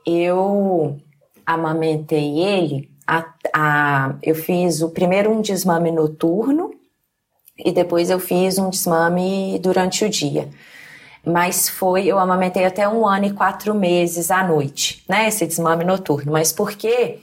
[0.05, 0.99] Eu
[1.43, 6.71] amamentei ele, a, a, eu fiz o primeiro um desmame noturno
[7.57, 10.47] e depois eu fiz um desmame durante o dia
[11.25, 15.27] mas foi, eu amamentei até um ano e quatro meses à noite, né?
[15.27, 16.31] Esse desmame noturno.
[16.31, 17.19] Mas por quê?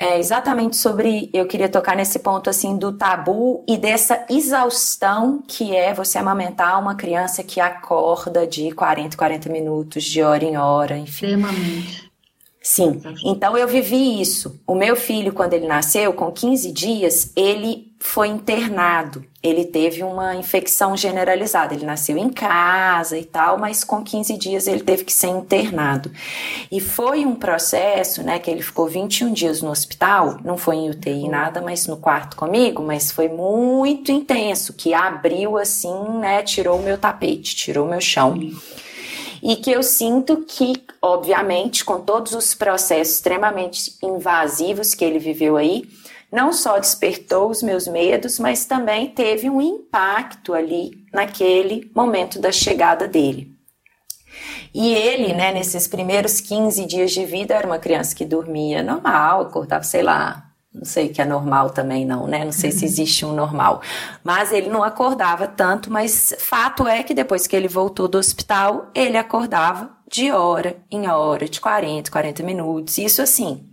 [0.00, 5.74] É exatamente sobre, eu queria tocar nesse ponto assim do tabu e dessa exaustão que
[5.74, 10.96] é você amamentar uma criança que acorda de 40, 40 minutos, de hora em hora,
[10.96, 11.26] enfim.
[11.26, 12.07] Extremamente.
[12.70, 14.60] Sim, então eu vivi isso.
[14.66, 19.24] O meu filho, quando ele nasceu, com 15 dias, ele foi internado.
[19.42, 21.72] Ele teve uma infecção generalizada.
[21.72, 26.12] Ele nasceu em casa e tal, mas com 15 dias ele teve que ser internado.
[26.70, 30.90] E foi um processo, né, que ele ficou 21 dias no hospital, não foi em
[30.90, 36.78] UTI nada, mas no quarto comigo, mas foi muito intenso, que abriu assim, né, tirou
[36.78, 38.38] o meu tapete, tirou o meu chão
[39.42, 45.56] e que eu sinto que, obviamente, com todos os processos extremamente invasivos que ele viveu
[45.56, 45.84] aí,
[46.30, 52.52] não só despertou os meus medos, mas também teve um impacto ali naquele momento da
[52.52, 53.56] chegada dele.
[54.74, 59.40] E ele, né, nesses primeiros 15 dias de vida, era uma criança que dormia normal,
[59.40, 60.47] acordava, sei lá,
[60.78, 62.44] não sei que é normal também não, né?
[62.44, 62.84] Não sei se uhum.
[62.84, 63.82] existe um normal.
[64.22, 68.90] Mas ele não acordava tanto, mas fato é que depois que ele voltou do hospital,
[68.94, 72.96] ele acordava de hora em hora, de 40, 40 minutos.
[72.96, 73.68] Isso assim,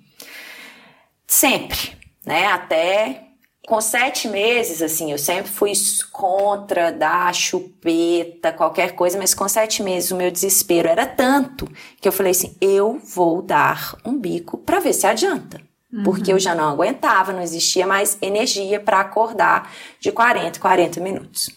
[1.27, 2.47] sempre, né?
[2.47, 3.21] Até
[3.67, 5.73] com sete meses, assim, eu sempre fui
[6.11, 11.67] contra dar chupeta, qualquer coisa, mas com sete meses o meu desespero era tanto
[12.01, 15.61] que eu falei assim: eu vou dar um bico para ver se adianta
[16.03, 16.39] porque eu uhum.
[16.39, 21.49] já não aguentava, não existia mais energia para acordar de 40, 40 minutos.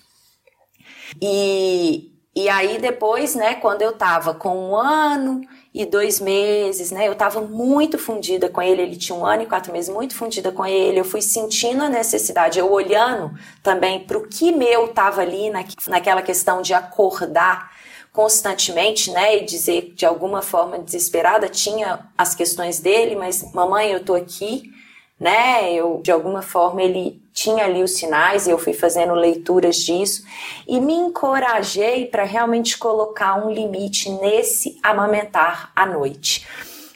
[1.20, 5.40] E, e aí depois, né, quando eu tava com um ano
[5.74, 9.46] e dois meses, né, eu tava muito fundida com ele, ele tinha um ano e
[9.46, 14.18] quatro meses, muito fundida com ele, eu fui sentindo a necessidade, eu olhando também para
[14.18, 17.77] o que meu tava ali na, naquela questão de acordar
[18.18, 24.04] constantemente, né, e dizer de alguma forma desesperada, tinha as questões dele, mas mamãe, eu
[24.04, 24.64] tô aqui,
[25.20, 25.72] né?
[25.72, 30.24] Eu de alguma forma ele tinha ali os sinais e eu fui fazendo leituras disso
[30.66, 36.44] e me encorajei para realmente colocar um limite nesse amamentar à noite.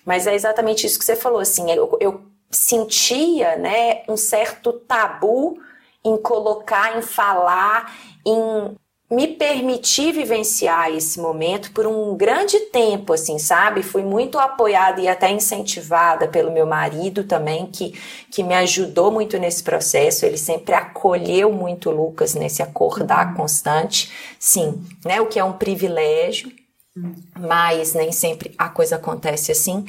[0.05, 5.57] Mas é exatamente isso que você falou, assim, eu, eu sentia, né, um certo tabu
[6.05, 7.95] em colocar, em falar,
[8.27, 8.77] em
[9.13, 13.83] me permitir vivenciar esse momento por um grande tempo, assim, sabe?
[13.83, 17.93] Fui muito apoiada e até incentivada pelo meu marido também, que,
[18.31, 20.25] que me ajudou muito nesse processo.
[20.25, 23.35] Ele sempre acolheu muito o Lucas nesse acordar uhum.
[23.35, 24.11] constante.
[24.39, 25.21] Sim, né?
[25.21, 26.51] O que é um privilégio,
[26.97, 27.15] uhum.
[27.39, 29.85] mas nem sempre a coisa acontece assim.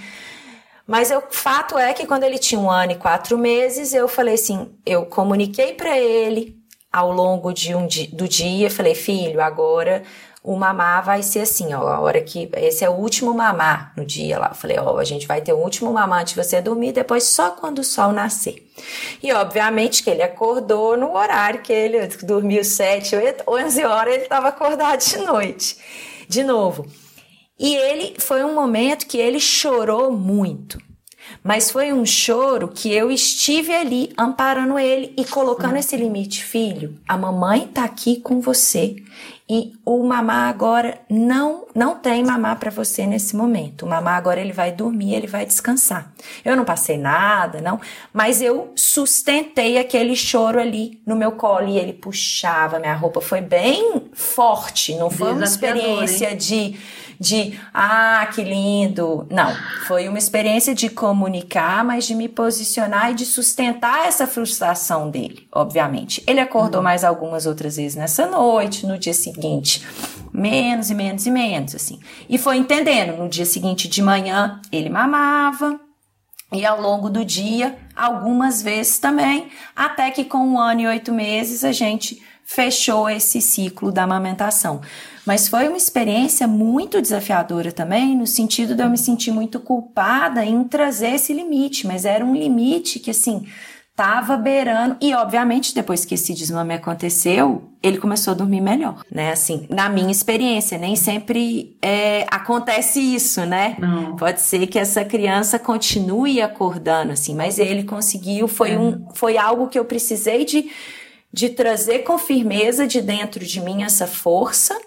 [0.85, 4.33] Mas o fato é que quando ele tinha um ano e quatro meses, eu falei
[4.33, 6.61] assim, eu comuniquei para ele,
[6.93, 10.03] ao longo de um di do dia, falei, filho, agora
[10.43, 14.05] o mamar vai ser assim, ó, a hora que esse é o último mamar no
[14.05, 14.49] dia lá.
[14.51, 17.23] Eu falei, ó, a gente vai ter o último mamar antes de você dormir, depois
[17.23, 18.69] só quando o sol nascer.
[19.23, 24.23] E obviamente que ele acordou no horário que ele dormiu 7, 8, 11 horas, ele
[24.23, 25.77] estava acordado de noite.
[26.27, 26.85] De novo.
[27.57, 30.77] E ele foi um momento que ele chorou muito.
[31.43, 36.97] Mas foi um choro que eu estive ali amparando ele e colocando esse limite, filho.
[37.07, 38.95] A mamãe tá aqui com você
[39.49, 43.85] e o mamá agora não não tem mamá para você nesse momento.
[43.85, 46.13] O mamá agora ele vai dormir, ele vai descansar.
[46.45, 47.79] Eu não passei nada, não,
[48.13, 53.19] mas eu sustentei aquele choro ali no meu colo e ele puxava minha roupa.
[53.19, 56.37] Foi bem forte, não foi uma experiência hein?
[56.37, 56.77] de
[57.19, 59.27] de ah, que lindo.
[59.29, 59.53] Não,
[59.87, 65.47] foi uma experiência de comunicar, mas de me posicionar e de sustentar essa frustração dele,
[65.51, 66.23] obviamente.
[66.27, 66.83] Ele acordou uhum.
[66.83, 69.85] mais algumas outras vezes nessa noite, no dia seguinte,
[70.31, 71.99] menos e menos e menos, assim.
[72.29, 75.79] E foi entendendo, no dia seguinte de manhã, ele mamava,
[76.53, 81.11] e ao longo do dia, algumas vezes também, até que com um ano e oito
[81.11, 84.81] meses a gente fechou esse ciclo da amamentação.
[85.25, 90.43] Mas foi uma experiência muito desafiadora também, no sentido de eu me sentir muito culpada
[90.45, 93.45] em trazer esse limite, mas era um limite que, assim,
[93.95, 94.97] tava beirando.
[94.99, 99.31] E, obviamente, depois que esse desmame aconteceu, ele começou a dormir melhor, né?
[99.31, 103.77] Assim, na minha experiência, nem sempre é, acontece isso, né?
[103.79, 104.15] Não.
[104.17, 108.79] Pode ser que essa criança continue acordando, assim, mas ele conseguiu, foi, é.
[108.79, 110.69] um, foi algo que eu precisei de,
[111.31, 114.77] de trazer com firmeza de dentro de mim essa força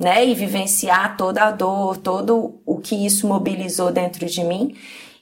[0.00, 0.26] né?
[0.26, 4.74] E vivenciar toda a dor, todo o que isso mobilizou dentro de mim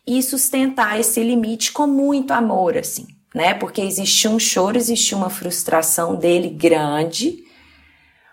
[0.06, 3.52] e sustentar esse limite com muito amor, assim, né?
[3.54, 7.44] Porque existia um choro, existia uma frustração dele grande,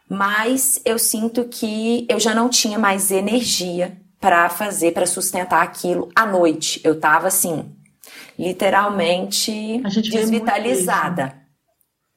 [0.07, 6.09] mas eu sinto que eu já não tinha mais energia para fazer, para sustentar aquilo
[6.15, 6.79] à noite.
[6.83, 7.65] Eu tava assim,
[8.37, 11.35] literalmente desvitalizada.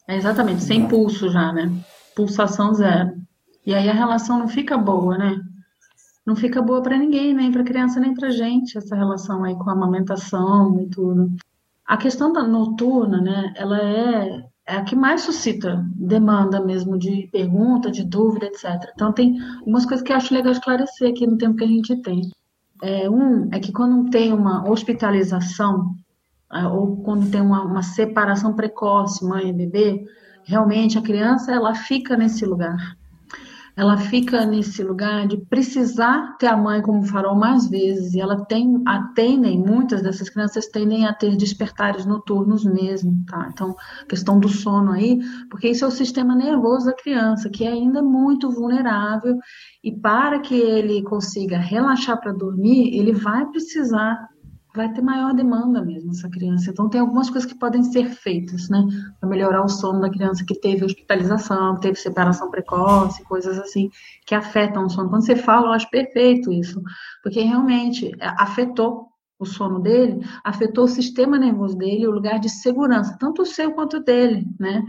[0.06, 1.72] É exatamente, sem pulso já, né?
[2.14, 3.27] Pulsação zero.
[3.68, 5.38] E aí a relação não fica boa, né?
[6.24, 9.68] Não fica boa para ninguém, nem para criança, nem para gente, essa relação aí com
[9.68, 11.30] a amamentação e tudo.
[11.84, 17.28] A questão da noturna, né, ela é, é a que mais suscita demanda mesmo de
[17.30, 18.90] pergunta, de dúvida, etc.
[18.94, 21.94] Então tem algumas coisas que eu acho legal esclarecer aqui no tempo que a gente
[21.96, 22.22] tem.
[22.80, 25.94] É, um é que quando tem uma hospitalização,
[26.50, 30.06] é, ou quando tem uma, uma separação precoce, mãe e bebê,
[30.42, 32.96] realmente a criança ela fica nesse lugar
[33.78, 38.44] ela fica nesse lugar de precisar ter a mãe como farol mais vezes, e ela
[38.44, 43.48] tem, atendem, muitas dessas crianças tendem a ter despertares noturnos mesmo, tá?
[43.52, 43.76] Então,
[44.08, 48.02] questão do sono aí, porque isso é o sistema nervoso da criança, que é ainda
[48.02, 49.38] muito vulnerável,
[49.84, 54.18] e para que ele consiga relaxar para dormir, ele vai precisar
[54.74, 56.70] vai ter maior demanda mesmo essa criança.
[56.70, 58.84] Então tem algumas coisas que podem ser feitas, né,
[59.18, 63.90] para melhorar o sono da criança que teve hospitalização, teve separação precoce, coisas assim
[64.26, 65.08] que afetam o sono.
[65.10, 66.82] Quando você fala, eu acho perfeito isso,
[67.22, 69.08] porque realmente é, afetou
[69.38, 73.72] o sono dele, afetou o sistema nervoso dele, o lugar de segurança, tanto o seu
[73.72, 74.82] quanto o dele, né?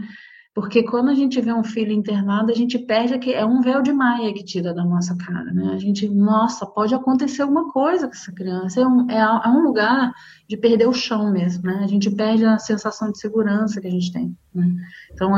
[0.52, 3.82] Porque quando a gente vê um filho internado, a gente perde que é um véu
[3.82, 5.72] de maia que tira da nossa cara, né?
[5.72, 8.80] A gente, nossa, pode acontecer alguma coisa com essa criança.
[8.80, 10.12] É um, é, é um lugar
[10.48, 11.80] de perder o chão mesmo, né?
[11.84, 14.74] A gente perde a sensação de segurança que a gente tem, né?
[15.12, 15.36] Então,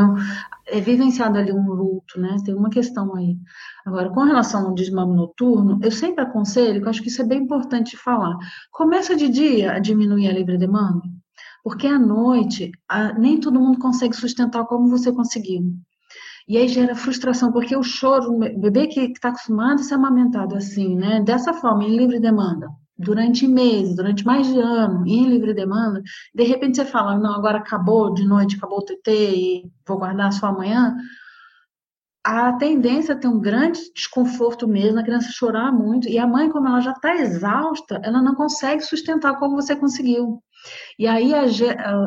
[0.66, 2.38] é, é vivenciado ali um luto, né?
[2.42, 3.36] Tem uma questão aí.
[3.84, 7.26] Agora, com relação ao desmame noturno, eu sempre aconselho, que eu acho que isso é
[7.26, 8.34] bem importante falar.
[8.70, 11.02] Começa de dia a diminuir a livre demanda,
[11.62, 15.62] porque à noite, a, nem todo mundo consegue sustentar como você conseguiu.
[16.48, 20.56] E aí gera frustração, porque o choro, o bebê que está acostumado a ser amamentado
[20.56, 25.54] assim, né, dessa forma, em livre demanda, durante meses, durante mais de ano, em livre
[25.54, 26.02] demanda,
[26.34, 30.32] de repente você fala, não, agora acabou de noite, acabou o TT e vou guardar
[30.32, 30.96] só amanhã,
[32.24, 36.48] a tendência é ter um grande desconforto mesmo, a criança chorar muito, e a mãe,
[36.50, 40.40] como ela já está exausta, ela não consegue sustentar como você conseguiu.
[40.98, 41.32] E aí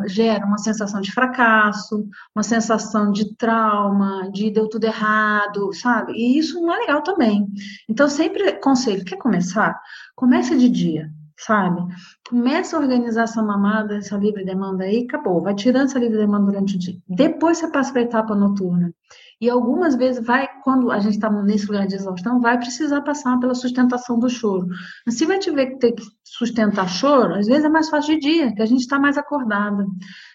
[0.08, 6.14] gera uma sensação de fracasso, uma sensação de trauma, de deu tudo errado, sabe?
[6.14, 7.48] E isso não é legal também.
[7.90, 9.80] Então, sempre conselho, quer começar?
[10.16, 11.82] Comece de dia, sabe?
[12.30, 15.42] Começa a organizar essa mamada, essa livre demanda aí, acabou.
[15.42, 16.96] Vai tirando essa livre demanda durante o dia.
[17.08, 18.94] Depois você passa para a etapa noturna.
[19.40, 23.38] E algumas vezes vai, quando a gente está nesse lugar de exaustão, vai precisar passar
[23.38, 24.68] pela sustentação do choro.
[25.06, 28.62] Mas se vai tiver que sustentar choro, às vezes é mais fácil de dia, que
[28.62, 29.86] a gente está mais acordada.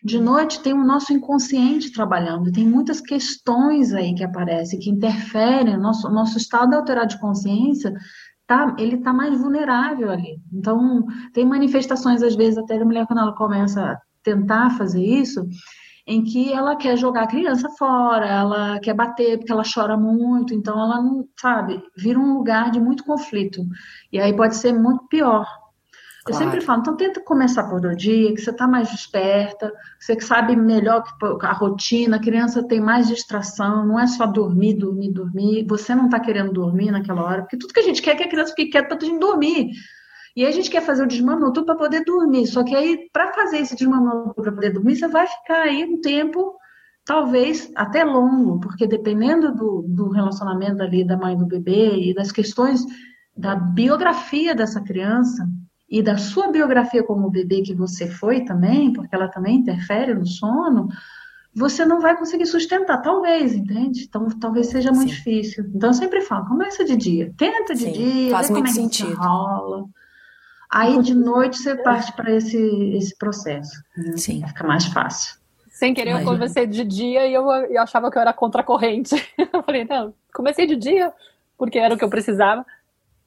[0.05, 5.78] De noite tem o nosso inconsciente trabalhando, tem muitas questões aí que aparecem, que interferem,
[5.78, 7.94] nosso, nosso estado alterado de consciência
[8.51, 10.42] Tá, ele está mais vulnerável ali.
[10.53, 15.46] Então, tem manifestações, às vezes, até da mulher, quando ela começa a tentar fazer isso,
[16.05, 20.53] em que ela quer jogar a criança fora, ela quer bater porque ela chora muito,
[20.53, 23.62] então ela não, sabe, vira um lugar de muito conflito.
[24.12, 25.46] E aí pode ser muito pior.
[26.28, 30.20] Eu sempre falo, então tenta começar por do dia, que você está mais desperta, você
[30.20, 35.12] sabe melhor que a rotina, a criança tem mais distração, não é só dormir, dormir,
[35.12, 35.66] dormir.
[35.66, 38.24] Você não está querendo dormir naquela hora, porque tudo que a gente quer é que
[38.24, 39.70] a criança fique quieta para a gente dormir.
[40.36, 42.46] E aí a gente quer fazer o desmamnotu para poder dormir.
[42.46, 46.00] Só que aí, para fazer esse desmamnotu para poder dormir, você vai ficar aí um
[46.00, 46.54] tempo,
[47.04, 52.30] talvez até longo, porque dependendo do, do relacionamento ali da mãe do bebê e das
[52.30, 52.84] questões
[53.36, 55.48] da biografia dessa criança,
[55.91, 60.24] e da sua biografia como bebê que você foi também, porque ela também interfere no
[60.24, 60.88] sono,
[61.53, 64.05] você não vai conseguir sustentar, talvez, entende?
[64.05, 65.16] Então, talvez seja muito Sim.
[65.16, 65.64] difícil.
[65.74, 68.82] Então, eu sempre falo, começa de dia, tenta de Sim, dia, faz muito como é
[68.82, 69.14] sentido.
[69.16, 69.84] rola.
[70.70, 72.57] Aí, de noite, você parte para esse,
[72.97, 73.82] esse processo.
[73.97, 74.16] Né?
[74.16, 74.47] Sim.
[74.47, 75.41] Fica mais fácil.
[75.72, 78.64] Sem querer, eu comecei de dia e eu, eu achava que eu era contra a
[78.64, 79.16] corrente.
[79.53, 81.12] Eu falei, não, comecei de dia,
[81.59, 82.64] porque era o que eu precisava.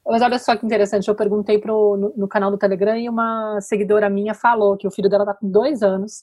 [0.06, 3.58] Mas olha só que interessante, eu perguntei pro, no, no, canal do Telegram e uma
[3.60, 6.22] seguidora minha falou que o filho dela tá com dois anos,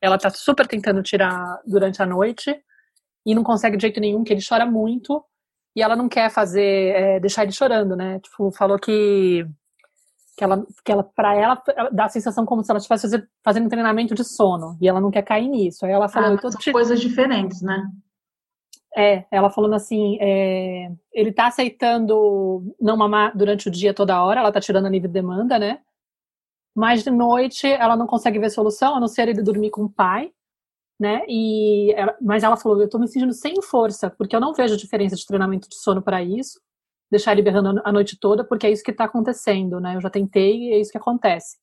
[0.00, 2.56] ela tá super tentando tirar durante a noite
[3.24, 5.24] e não consegue de jeito nenhum, que ele chora muito
[5.74, 8.20] e ela não quer fazer, é, deixar ele chorando, né?
[8.20, 9.44] Tipo, falou que
[10.36, 13.70] que ela, que ela para ela dá a sensação como se ela estivesse fazendo um
[13.70, 15.86] treinamento de sono e ela não quer cair nisso.
[15.86, 16.70] Aí ela falou, ah, são te...
[16.70, 17.82] coisas diferentes, né?
[18.96, 24.40] É, ela falando assim, é, ele tá aceitando não mamar durante o dia toda hora,
[24.40, 25.82] ela tá tirando a livre demanda, né?
[26.74, 29.90] Mas de noite ela não consegue ver solução, a não ser ele dormir com o
[29.92, 30.32] pai,
[30.98, 31.22] né?
[31.28, 34.76] E ela, mas ela falou, eu tô me sentindo sem força, porque eu não vejo
[34.76, 36.58] diferença de treinamento de sono para isso,
[37.10, 39.96] deixar ele berrando a noite toda, porque é isso que tá acontecendo, né?
[39.96, 41.58] Eu já tentei e é isso que acontece.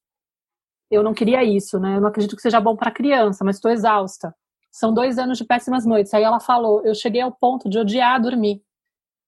[0.92, 1.98] Eu não queria isso, né?
[1.98, 4.36] Eu não acredito que seja bom para criança, mas estou exausta.
[4.74, 6.12] São dois anos de péssimas noites.
[6.16, 8.60] Aí ela falou: eu cheguei ao ponto de odiar dormir,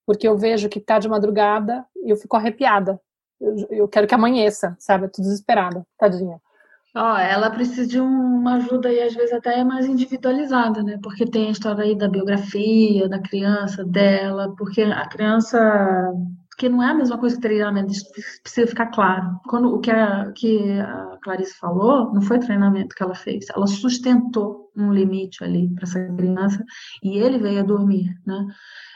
[0.04, 3.00] porque eu vejo que tá de madrugada e eu fico arrepiada.
[3.40, 5.06] Eu, eu quero que amanheça, sabe?
[5.06, 6.42] Eu tô desesperada, tadinha.
[6.96, 10.98] Ó, oh, ela precisa de uma ajuda e às vezes até mais individualizada, né?
[11.04, 15.60] Porque tem a história aí da biografia da criança, dela, porque a criança
[16.56, 18.06] porque não é a mesma coisa que treinamento, isso
[18.42, 19.42] precisa ficar claro.
[19.46, 23.66] Quando o que a, que a Clarice falou, não foi treinamento que ela fez, ela
[23.66, 26.64] sustentou um limite ali para essa criança
[27.04, 28.46] e ele veio a dormir, né?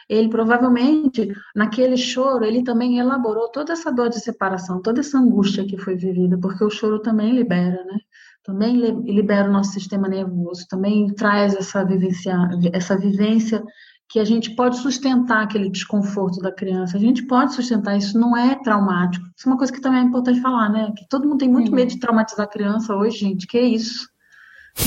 [0.08, 5.66] Ele provavelmente, naquele choro, ele também elaborou toda essa dor de separação, toda essa angústia
[5.66, 7.98] que foi vivida, porque o choro também libera, né?
[8.44, 12.36] Também libera o nosso sistema nervoso, também traz essa vivência,
[12.72, 13.64] essa vivência
[14.10, 16.98] que a gente pode sustentar aquele desconforto da criança.
[16.98, 19.24] A gente pode sustentar, isso não é traumático.
[19.38, 20.92] Isso é uma coisa que também é importante falar, né?
[20.98, 21.76] Que todo mundo tem muito uhum.
[21.76, 23.46] medo de traumatizar a criança hoje, gente.
[23.46, 24.10] Que é isso?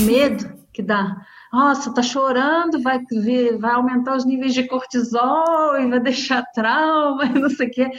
[0.01, 1.15] Medo que dá
[1.53, 7.25] nossa, tá chorando, vai ver, vai aumentar os níveis de cortisol e vai deixar trauma,
[7.29, 7.91] não sei o quê.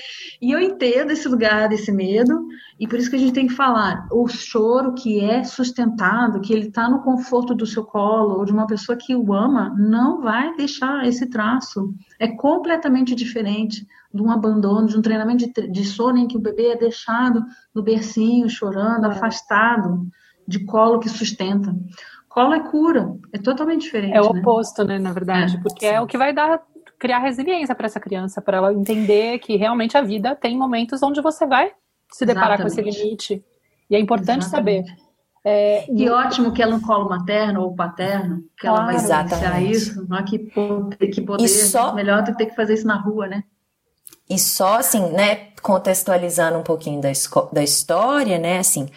[0.42, 2.48] E eu entendo esse lugar, esse medo,
[2.80, 6.52] e por isso que a gente tem que falar, o choro que é sustentado, que
[6.52, 10.20] ele tá no conforto do seu colo, ou de uma pessoa que o ama, não
[10.20, 11.94] vai deixar esse traço.
[12.18, 16.40] É completamente diferente de um abandono, de um treinamento de, de sono em que o
[16.40, 19.10] bebê é deixado no bercinho, chorando, é.
[19.10, 20.08] afastado
[20.46, 21.74] de colo que sustenta.
[22.34, 24.12] Colo é cura, é totalmente diferente.
[24.12, 24.40] É o né?
[24.40, 25.92] oposto, né, na verdade, é, porque sim.
[25.92, 26.60] é o que vai dar
[26.98, 31.20] criar resiliência para essa criança, para ela entender que realmente a vida tem momentos onde
[31.20, 31.70] você vai
[32.10, 32.82] se deparar Exatamente.
[32.82, 33.44] com esse limite.
[33.88, 34.88] E é importante Exatamente.
[34.88, 35.04] saber.
[35.44, 40.04] É, e ótimo que ela no colo materno ou paterno, que ela vai vivenciar isso.
[40.08, 41.94] Não, que, que poder, só...
[41.94, 43.44] melhor do que ter que fazer isso na rua, né?
[44.28, 47.12] E só assim, né, contextualizando um pouquinho da,
[47.52, 48.88] da história, né, assim,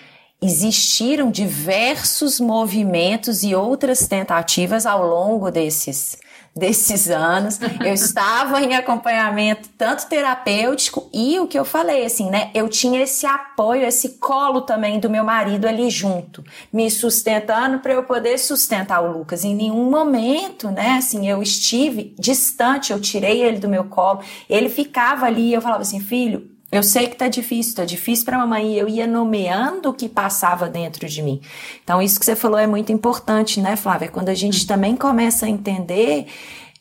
[0.41, 6.17] existiram diversos movimentos e outras tentativas ao longo desses
[6.57, 7.59] desses anos.
[7.85, 12.49] Eu estava em acompanhamento tanto terapêutico e o que eu falei assim, né?
[12.53, 17.93] Eu tinha esse apoio, esse colo também do meu marido ali junto, me sustentando para
[17.93, 19.43] eu poder sustentar o Lucas.
[19.43, 24.21] Em nenhum momento, né, assim, eu estive distante, eu tirei ele do meu colo.
[24.49, 28.25] Ele ficava ali, e eu falava assim, filho, eu sei que tá difícil, tá difícil
[28.25, 28.73] para mamãe.
[28.73, 31.41] E eu ia nomeando o que passava dentro de mim.
[31.83, 34.09] Então, isso que você falou é muito importante, né, Flávia?
[34.09, 36.27] Quando a gente também começa a entender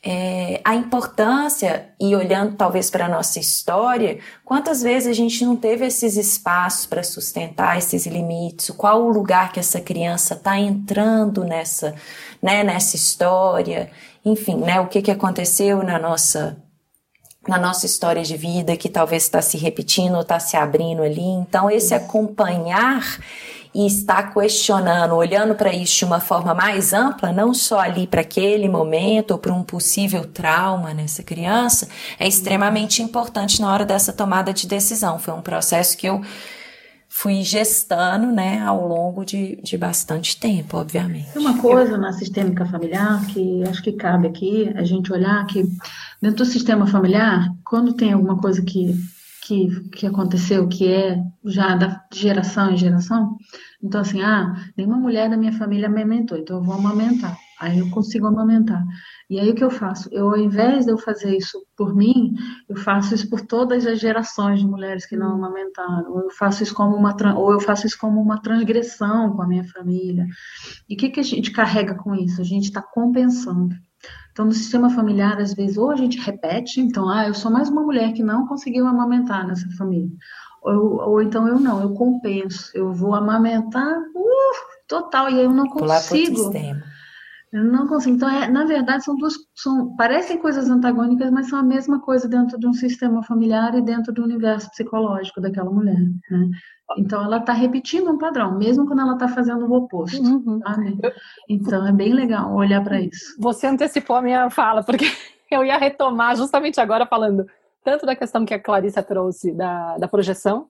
[0.03, 5.85] é, a importância, e olhando talvez para nossa história, quantas vezes a gente não teve
[5.85, 11.95] esses espaços para sustentar esses limites, qual o lugar que essa criança está entrando nessa,
[12.41, 13.89] né, nessa história,
[14.23, 16.57] enfim, né, o que, que aconteceu na nossa
[17.47, 21.21] na nossa história de vida que talvez está se repetindo está se abrindo ali.
[21.21, 23.19] Então, esse acompanhar
[23.73, 28.21] e estar questionando, olhando para isso de uma forma mais ampla, não só ali para
[28.21, 31.87] aquele momento ou para um possível trauma nessa criança,
[32.19, 35.19] é extremamente importante na hora dessa tomada de decisão.
[35.19, 36.21] Foi um processo que eu
[37.19, 41.35] fui gestando, né, ao longo de, de bastante tempo, obviamente.
[41.35, 45.63] Uma coisa na sistêmica familiar que acho que cabe aqui a gente olhar que
[46.21, 48.95] dentro do sistema familiar, quando tem alguma coisa que
[49.47, 53.37] que, que aconteceu, que é já da geração em geração.
[53.81, 57.37] Então, assim, ah, nenhuma mulher da minha família amamentou, então eu vou amamentar.
[57.59, 58.83] Aí eu consigo amamentar.
[59.29, 60.07] E aí o que eu faço?
[60.11, 62.35] Eu, ao invés de eu fazer isso por mim,
[62.69, 66.11] eu faço isso por todas as gerações de mulheres que não amamentaram.
[66.11, 69.47] Ou eu faço isso como uma, ou eu faço isso como uma transgressão com a
[69.47, 70.25] minha família.
[70.87, 72.39] E o que, que a gente carrega com isso?
[72.39, 73.75] A gente está compensando.
[74.31, 77.69] Então, no sistema familiar, às vezes, ou a gente repete, então, ah, eu sou mais
[77.69, 80.15] uma mulher que não conseguiu amamentar nessa família.
[80.61, 85.51] Ou, ou então eu não, eu compenso, eu vou amamentar uh, total, e aí eu
[85.51, 86.51] não consigo.
[87.51, 88.15] Eu não consigo.
[88.15, 89.35] Então, é, na verdade, são duas.
[89.55, 93.81] São, parecem coisas antagônicas, mas são a mesma coisa dentro de um sistema familiar e
[93.81, 95.97] dentro do universo psicológico daquela mulher.
[96.29, 96.49] Né?
[96.97, 100.21] Então, ela está repetindo um padrão, mesmo quando ela está fazendo o oposto.
[100.21, 100.59] Uhum.
[101.47, 103.35] Então, é bem legal olhar para isso.
[103.39, 105.05] Você antecipou a minha fala, porque
[105.49, 107.45] eu ia retomar justamente agora falando
[107.83, 110.67] tanto da questão que a Clarissa trouxe da, da projeção,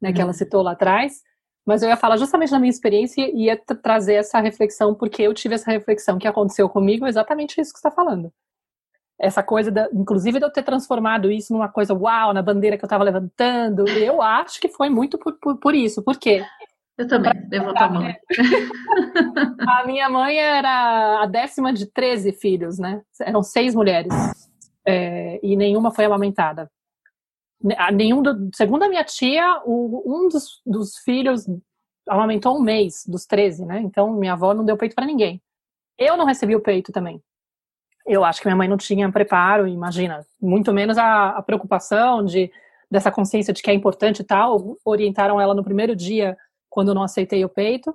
[0.00, 0.36] né, que ela uhum.
[0.36, 1.22] citou lá atrás,
[1.68, 5.34] mas eu ia falar justamente da minha experiência e ia trazer essa reflexão, porque eu
[5.34, 8.32] tive essa reflexão que aconteceu comigo, exatamente isso que você está falando.
[9.20, 12.84] Essa coisa, da, inclusive, de eu ter transformado isso numa coisa uau, na bandeira que
[12.84, 13.86] eu estava levantando.
[13.86, 16.02] Eu acho que foi muito por, por, por isso.
[16.02, 16.42] Por quê?
[16.96, 18.14] Eu também, levanto a mão.
[19.68, 23.02] a minha mãe era a décima de 13 filhos, né?
[23.20, 24.14] Eram seis mulheres.
[24.86, 26.70] É, e nenhuma foi amamentada
[27.92, 31.44] nenhum do, segundo a minha tia, o, um dos, dos, filhos
[32.08, 33.80] amamentou um mês dos 13, né?
[33.80, 35.42] Então minha avó não deu peito para ninguém.
[35.98, 37.20] Eu não recebi o peito também.
[38.06, 42.50] Eu acho que minha mãe não tinha preparo, imagina, muito menos a, a preocupação de
[42.90, 44.78] dessa consciência de que é importante e tal.
[44.84, 46.36] Orientaram ela no primeiro dia
[46.70, 47.94] quando eu não aceitei o peito.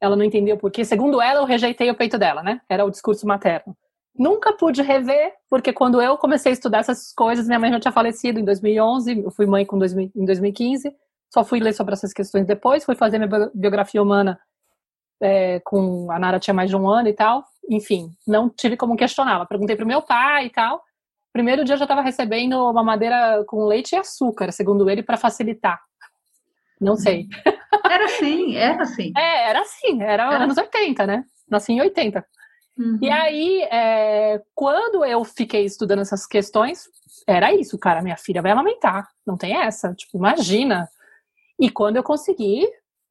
[0.00, 0.84] Ela não entendeu por quê.
[0.84, 2.60] Segundo ela, eu rejeitei o peito dela, né?
[2.68, 3.76] Era o discurso materno.
[4.20, 7.92] Nunca pude rever, porque quando eu comecei a estudar essas coisas, minha mãe já tinha
[7.92, 10.94] falecido em 2011, eu fui mãe com 2000, em 2015,
[11.32, 14.38] só fui ler sobre essas questões depois, fui fazer minha biografia humana
[15.22, 18.94] é, com a Nara tinha mais de um ano e tal, enfim, não tive como
[18.94, 19.46] questioná-la.
[19.46, 20.82] Perguntei pro meu pai e tal.
[21.32, 25.16] Primeiro dia eu já estava recebendo uma madeira com leite e açúcar, segundo ele, para
[25.16, 25.80] facilitar.
[26.78, 27.26] Não sei.
[27.90, 29.12] Era assim, era assim.
[29.16, 31.24] É, era assim, era, era anos 80, né?
[31.48, 32.22] Nasci em 80.
[32.80, 32.98] Uhum.
[33.02, 36.88] E aí, é, quando eu fiquei estudando essas questões,
[37.26, 40.88] era isso, cara, minha filha vai amamentar, não tem essa, tipo, imagina.
[41.60, 42.66] E quando eu consegui,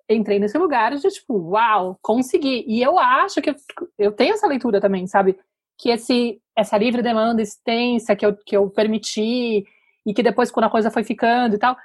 [0.10, 2.66] entrei nesse lugar de tipo, uau, consegui.
[2.68, 3.56] E eu acho que eu,
[4.00, 5.38] eu tenho essa leitura também, sabe?
[5.78, 9.64] Que esse, essa livre demanda extensa que eu, que eu permiti,
[10.04, 11.78] e que depois, quando a coisa foi ficando e tal,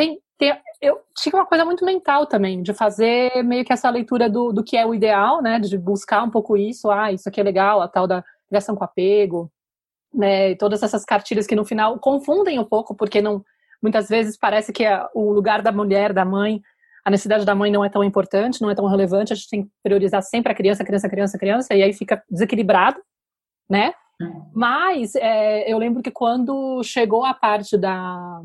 [0.00, 4.30] tem, tem, eu tinha uma coisa muito mental também, de fazer meio que essa leitura
[4.30, 5.58] do, do que é o ideal, né?
[5.58, 8.82] De buscar um pouco isso, ah, isso aqui é legal, a tal da criação com
[8.82, 9.52] apego,
[10.12, 10.54] né?
[10.54, 13.44] Todas essas cartilhas que no final confundem um pouco, porque não
[13.82, 16.62] muitas vezes parece que a, o lugar da mulher, da mãe,
[17.04, 19.62] a necessidade da mãe não é tão importante, não é tão relevante, a gente tem
[19.64, 22.98] que priorizar sempre a criança, criança, criança, criança, e aí fica desequilibrado,
[23.68, 23.92] né?
[24.20, 24.50] Hum.
[24.54, 28.42] Mas é, eu lembro que quando chegou a parte da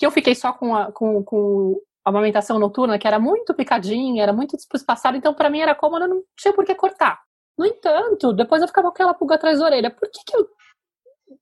[0.00, 4.22] que eu fiquei só com a, com, com a amamentação noturna, que era muito picadinha,
[4.22, 7.20] era muito espaçado, então para mim era cômodo, não tinha por que cortar.
[7.58, 9.90] No entanto, depois eu ficava com aquela pulga atrás da orelha.
[9.90, 10.48] Por que que eu...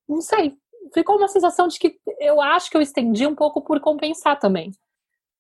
[0.09, 0.57] Não sei.
[0.93, 4.73] Ficou uma sensação de que eu acho que eu estendi um pouco por compensar também.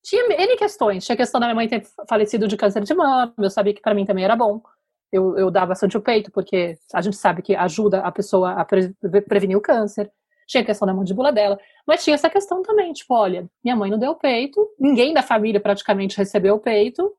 [0.04, 1.04] Tinha N questões.
[1.04, 3.82] Tinha a questão da minha mãe ter falecido de câncer de mama, eu sabia que
[3.82, 4.62] para mim também era bom.
[5.10, 8.64] Eu, eu dava bastante o peito, porque a gente sabe que ajuda a pessoa a
[8.64, 10.08] pre prevenir o câncer
[10.48, 13.90] tinha a questão da mandíbula dela, mas tinha essa questão também, tipo, olha, minha mãe
[13.90, 17.14] não deu peito, ninguém da família praticamente recebeu o peito,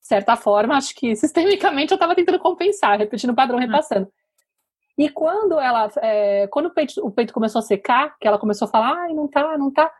[0.00, 3.64] de certa forma, acho que sistemicamente eu estava tentando compensar, repetindo o padrão, uhum.
[3.64, 4.12] repassando.
[4.98, 8.66] E quando ela, é, quando o peito, o peito começou a secar, que ela começou
[8.66, 9.90] a falar, ai, não tá, não tá,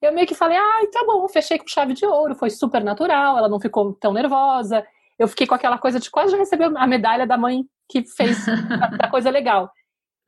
[0.00, 3.36] eu meio que falei, ai, tá bom, fechei com chave de ouro, foi super natural,
[3.36, 4.84] ela não ficou tão nervosa,
[5.18, 8.48] eu fiquei com aquela coisa de quase já receber a medalha da mãe que fez
[8.98, 9.70] a, a coisa legal.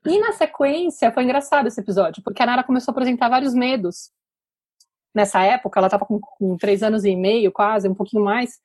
[0.05, 4.11] E na sequência, foi engraçado esse episódio, porque a Nara começou a apresentar vários medos.
[5.15, 8.59] Nessa época, ela estava com, com três anos e meio, quase, um pouquinho mais.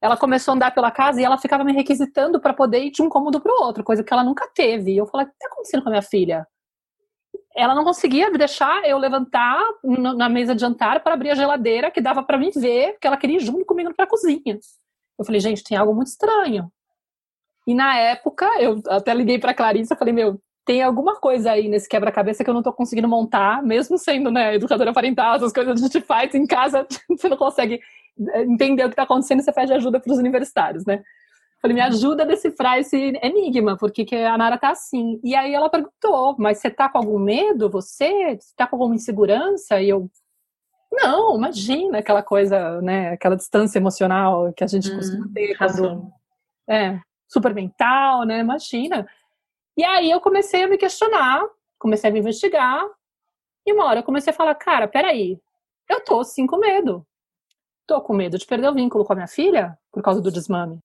[0.00, 3.02] Ela começou a andar pela casa e ela ficava me requisitando para poder ir de
[3.02, 4.92] um cômodo para o outro, coisa que ela nunca teve.
[4.92, 6.46] E eu falei: o que está acontecendo com a minha filha?
[7.56, 12.00] Ela não conseguia deixar eu levantar na mesa de jantar para abrir a geladeira que
[12.00, 14.58] dava para mim ver, porque ela queria ir junto comigo para a cozinha.
[15.18, 16.70] Eu falei: gente, tem algo muito estranho.
[17.66, 21.88] E na época, eu até liguei para Clarissa, falei: meu, tem alguma coisa aí nesse
[21.88, 25.86] quebra-cabeça que eu não tô conseguindo montar, mesmo sendo, né, educadora parental, essas coisas a
[25.86, 27.80] gente faz em casa, você não consegue
[28.36, 31.02] entender o que está acontecendo, você pede ajuda para os universitários, né?
[31.60, 35.18] Falei, me ajuda a decifrar esse enigma, porque que a Nara tá assim.
[35.24, 38.36] E aí ela perguntou, mas você tá com algum medo, você?
[38.38, 39.80] Você tá com alguma insegurança?
[39.80, 40.10] E eu,
[40.92, 46.12] não, imagina aquela coisa, né, aquela distância emocional que a gente hum, costuma ter quando,
[46.68, 49.06] é, super mental, né, imagina.
[49.76, 51.44] E aí eu comecei a me questionar,
[51.78, 52.84] comecei a me investigar,
[53.66, 55.40] e uma hora eu comecei a falar, cara, peraí,
[55.88, 57.06] eu tô sim com medo.
[57.86, 60.80] Tô com medo de perder o vínculo com a minha filha por causa do desmame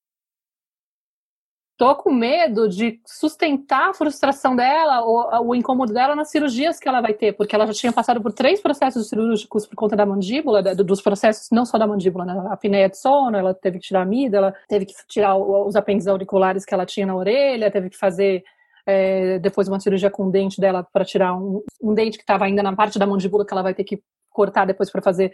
[1.80, 6.90] tô com medo de sustentar a frustração dela ou o incômodo dela nas cirurgias que
[6.90, 10.06] ela vai ter, porque ela já tinha passado por três processos cirúrgicos por conta da
[10.06, 12.34] mandíbula, dos processos não só da mandíbula, né?
[12.50, 15.74] a apneia de sono, ela teve que tirar a amida, ela teve que tirar os
[15.78, 18.44] apêndices auriculares que ela tinha na orelha, teve que fazer
[18.90, 22.46] é, depois uma cirurgia com o dente dela para tirar um, um dente que estava
[22.46, 25.32] ainda na parte da mandíbula que ela vai ter que cortar depois para fazer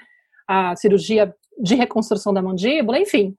[0.48, 3.36] a cirurgia de reconstrução da mandíbula, enfim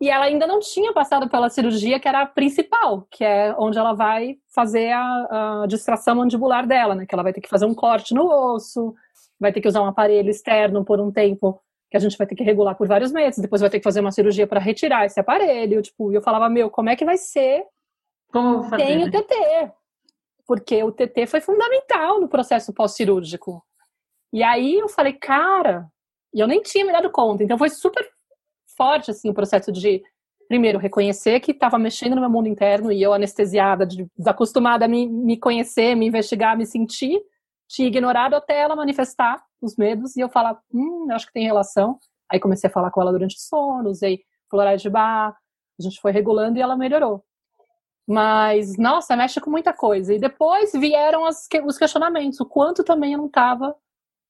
[0.00, 3.78] e ela ainda não tinha passado pela cirurgia que era a principal, que é onde
[3.78, 7.06] ela vai fazer a, a, distração mandibular dela, né?
[7.06, 8.94] Que ela vai ter que fazer um corte no osso,
[9.40, 11.58] vai ter que usar um aparelho externo por um tempo
[11.90, 14.00] que a gente vai ter que regular por vários meses, depois vai ter que fazer
[14.00, 17.16] uma cirurgia para retirar esse aparelho, tipo, e eu falava, meu, como é que vai
[17.16, 17.62] ser?
[18.36, 18.84] Como fazer?
[18.84, 19.72] Tem o TT.
[20.46, 23.64] Porque o TT foi fundamental no processo pós-cirúrgico.
[24.32, 25.90] E aí eu falei, cara,
[26.34, 28.06] e eu nem tinha me dado conta, então foi super
[28.76, 30.02] forte assim o processo de
[30.48, 35.08] primeiro reconhecer que estava mexendo no meu mundo interno e eu anestesiada, desacostumada a me,
[35.08, 37.20] me conhecer, me investigar, me sentir,
[37.66, 41.98] tinha ignorado até ela manifestar os medos e eu falar, hum, acho que tem relação.
[42.30, 45.36] Aí comecei a falar com ela durante o sono, usei florais de bar,
[45.78, 47.25] a gente foi regulando e ela melhorou.
[48.06, 50.14] Mas, nossa, mexe com muita coisa.
[50.14, 53.74] E depois vieram as, os questionamentos, o quanto também eu não estava,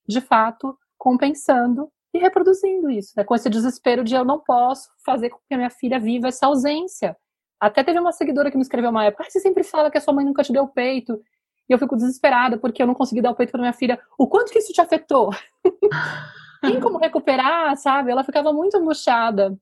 [0.09, 3.25] de fato, compensando e reproduzindo isso, né?
[3.25, 6.47] com esse desespero de eu não posso fazer com que a minha filha viva essa
[6.47, 7.17] ausência.
[7.61, 10.01] Até teve uma seguidora que me escreveu uma época, ah, você sempre fala que a
[10.01, 11.21] sua mãe nunca te deu peito.
[11.69, 14.01] E eu fico desesperada porque eu não consegui dar o peito para minha filha.
[14.17, 15.31] O quanto que isso te afetou?
[16.63, 18.11] Tem como recuperar, sabe?
[18.11, 19.59] Ela ficava muito angustiada.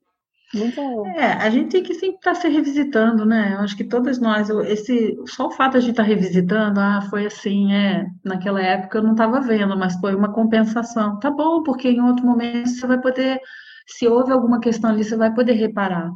[0.54, 0.80] Muito...
[1.06, 3.54] É, a gente tem que sempre estar tá se revisitando, né?
[3.54, 6.80] Eu acho que todas nós, esse, só o fato de a gente estar tá revisitando,
[6.80, 11.18] ah, foi assim, é, naquela época eu não estava vendo, mas foi uma compensação.
[11.18, 13.40] Tá bom, porque em outro momento você vai poder,
[13.86, 16.10] se houve alguma questão ali, você vai poder reparar.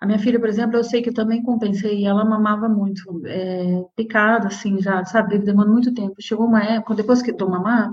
[0.00, 3.82] A minha filha, por exemplo, eu sei que eu também compensei, ela mamava muito, é,
[3.96, 6.14] picada, assim, já, sabe, demorou muito tempo.
[6.20, 7.90] Chegou uma época, depois que eu mamar,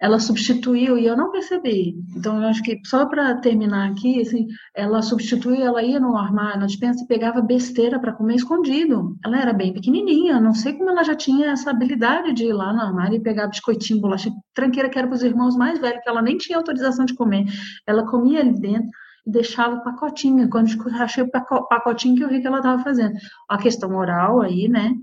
[0.00, 1.96] ela substituiu e eu não percebi.
[2.16, 6.60] Então, eu acho que só para terminar aqui, assim, ela substituiu, ela ia no armário,
[6.60, 9.16] na dispensa e pegava besteira para comer escondido.
[9.24, 12.72] Ela era bem pequenininha, não sei como ela já tinha essa habilidade de ir lá
[12.72, 16.08] no armário e pegar biscoitinho, bolacha tranqueira que era para os irmãos mais velhos, que
[16.08, 17.46] ela nem tinha autorização de comer.
[17.86, 18.88] Ela comia ali dentro
[19.26, 20.48] e deixava o pacotinho.
[20.48, 23.14] Quando eu achei o pacotinho que eu vi que ela estava fazendo.
[23.48, 24.94] A questão oral aí, né?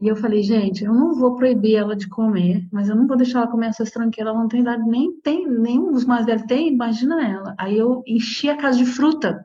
[0.00, 3.16] E eu falei, gente, eu não vou proibir ela de comer, mas eu não vou
[3.16, 6.44] deixar ela comer essas tranqueiras, ela não tem idade, nem tem, nenhum dos mais velhos
[6.46, 7.54] tem, imagina ela.
[7.58, 9.44] Aí eu enchi a casa de fruta.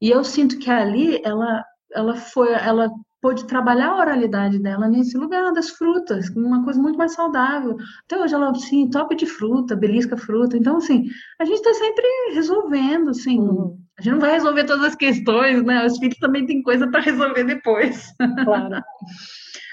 [0.00, 2.90] E eu sinto que ali ela, ela foi, ela
[3.22, 7.76] pôde trabalhar a oralidade dela nesse lugar das frutas, uma coisa muito mais saudável.
[8.04, 10.56] Até hoje ela, assim, top de fruta, belisca fruta.
[10.56, 11.04] Então, assim,
[11.40, 12.04] a gente está sempre
[12.34, 13.38] resolvendo, assim.
[13.38, 13.78] Uhum.
[13.96, 15.86] A gente não vai resolver todas as questões, né?
[15.86, 18.12] Os filhos também têm coisa para resolver depois.
[18.44, 18.82] Claro.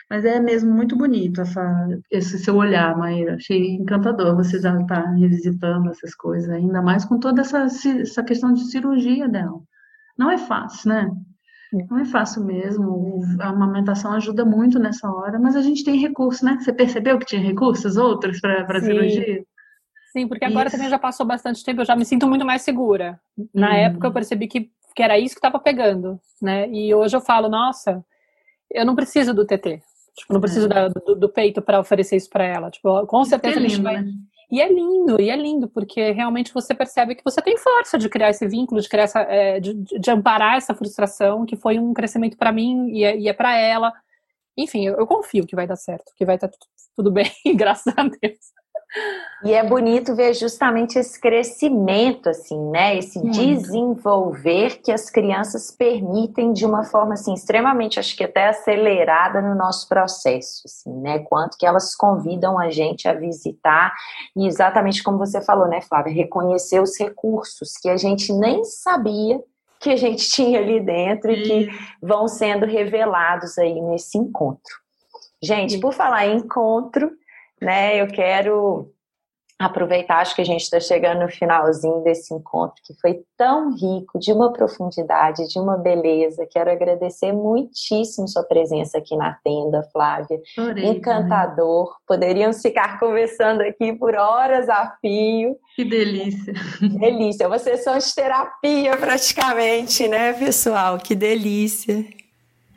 [0.10, 3.36] Mas é mesmo muito bonito essa, esse seu olhar, Maíra.
[3.36, 7.68] Achei encantador você já estar tá revisitando essas coisas, ainda mais com toda essa,
[8.00, 9.62] essa questão de cirurgia dela.
[10.18, 11.12] Não é fácil, né?
[11.90, 13.22] Não é fácil mesmo.
[13.40, 16.58] A amamentação ajuda muito nessa hora, mas a gente tem recursos, né?
[16.60, 19.44] Você percebeu que tinha recursos outros para a cirurgia?
[20.12, 20.76] Sim, porque agora isso.
[20.76, 23.20] também já passou bastante tempo, eu já me sinto muito mais segura.
[23.54, 23.74] Na hum.
[23.74, 26.68] época eu percebi que, que era isso que estava pegando, né?
[26.70, 28.04] E hoje eu falo, nossa,
[28.72, 29.84] eu não preciso do TT.
[30.20, 30.90] Tipo, não preciso é.
[30.90, 32.70] do, do, peito para oferecer isso para ela.
[32.70, 34.02] Tipo, com certeza é lindo, a gente vai.
[34.02, 34.12] Né?
[34.52, 38.10] E é lindo, e é lindo, porque realmente você percebe que você tem força de
[38.10, 41.94] criar esse vínculo, de criar essa, é, de, de, amparar essa frustração, que foi um
[41.94, 43.94] crescimento para mim e é, e é para ela.
[44.58, 46.58] Enfim, eu, eu, confio que vai dar certo, que vai estar tá
[46.96, 48.40] tudo bem, graças a Deus.
[49.44, 52.98] E é bonito ver justamente esse crescimento, assim, né?
[52.98, 53.38] Esse Muito.
[53.38, 59.56] desenvolver que as crianças permitem de uma forma, assim, extremamente, acho que até acelerada no
[59.56, 61.20] nosso processo, assim, né?
[61.20, 63.94] Quanto que elas convidam a gente a visitar
[64.36, 66.14] e exatamente como você falou, né, Flávia?
[66.14, 69.42] Reconhecer os recursos que a gente nem sabia
[69.80, 71.70] que a gente tinha ali dentro e que
[72.02, 74.80] vão sendo revelados aí nesse encontro.
[75.42, 77.12] Gente, por falar em encontro,
[77.62, 78.02] né?
[78.02, 78.94] Eu quero
[79.60, 84.18] aproveitar, acho que a gente está chegando no finalzinho desse encontro, que foi tão rico,
[84.18, 86.48] de uma profundidade, de uma beleza.
[86.50, 90.40] Quero agradecer muitíssimo sua presença aqui na tenda, Flávia.
[90.78, 91.90] Encantador.
[91.90, 91.96] Né?
[92.08, 95.58] Poderíamos ficar conversando aqui por horas a fio.
[95.76, 96.54] Que delícia.
[96.98, 97.50] Delícia.
[97.50, 100.98] Vocês são de terapia praticamente, né, pessoal?
[100.98, 102.06] Que delícia.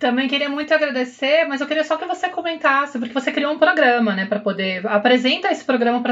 [0.03, 3.59] Também queria muito agradecer, mas eu queria só que você comentasse, porque você criou um
[3.59, 6.03] programa, né, para poder apresenta esse programa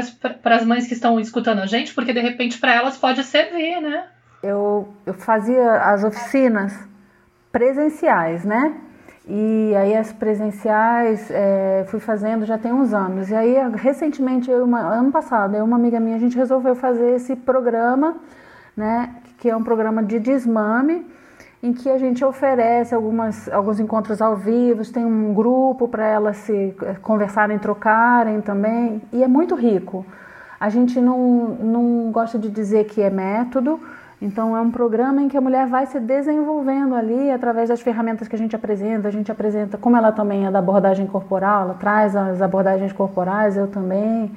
[0.41, 3.81] para as mães que estão escutando a gente, porque de repente para elas pode servir,
[3.81, 4.05] né?
[4.41, 6.73] Eu, eu fazia as oficinas
[7.51, 8.73] presenciais, né?
[9.27, 13.29] E aí as presenciais é, fui fazendo já tem uns anos.
[13.29, 17.15] E aí recentemente, eu, uma, ano passado, eu uma amiga minha, a gente resolveu fazer
[17.17, 18.15] esse programa,
[18.73, 19.15] né?
[19.37, 21.05] Que é um programa de desmame
[21.63, 26.37] em que a gente oferece algumas, alguns encontros ao vivo, tem um grupo para elas
[26.37, 30.05] se eh, conversarem, trocarem também, e é muito rico.
[30.59, 33.79] A gente não, não gosta de dizer que é método,
[34.21, 38.27] então é um programa em que a mulher vai se desenvolvendo ali através das ferramentas
[38.27, 39.07] que a gente apresenta.
[39.07, 43.57] A gente apresenta, como ela também é da abordagem corporal, ela traz as abordagens corporais,
[43.57, 44.31] eu também.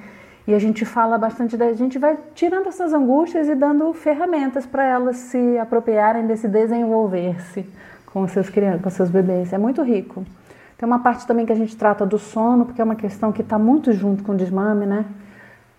[0.46, 1.66] E a gente fala bastante da.
[1.66, 7.66] A gente vai tirando essas angústias e dando ferramentas para elas se apropriarem desse desenvolver-se
[8.06, 9.52] com seus crianças, com seus bebês.
[9.52, 10.24] É muito rico.
[10.76, 13.40] Tem uma parte também que a gente trata do sono, porque é uma questão que
[13.40, 15.06] está muito junto com o desmame, né?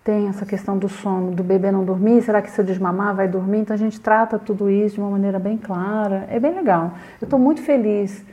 [0.02, 3.28] Tem essa questão do sono, do bebê não dormir, será que se eu desmamar vai
[3.28, 3.58] dormir?
[3.58, 6.26] Então a gente trata tudo isso de uma maneira bem clara.
[6.28, 6.92] É bem legal.
[7.20, 8.24] Eu estou muito feliz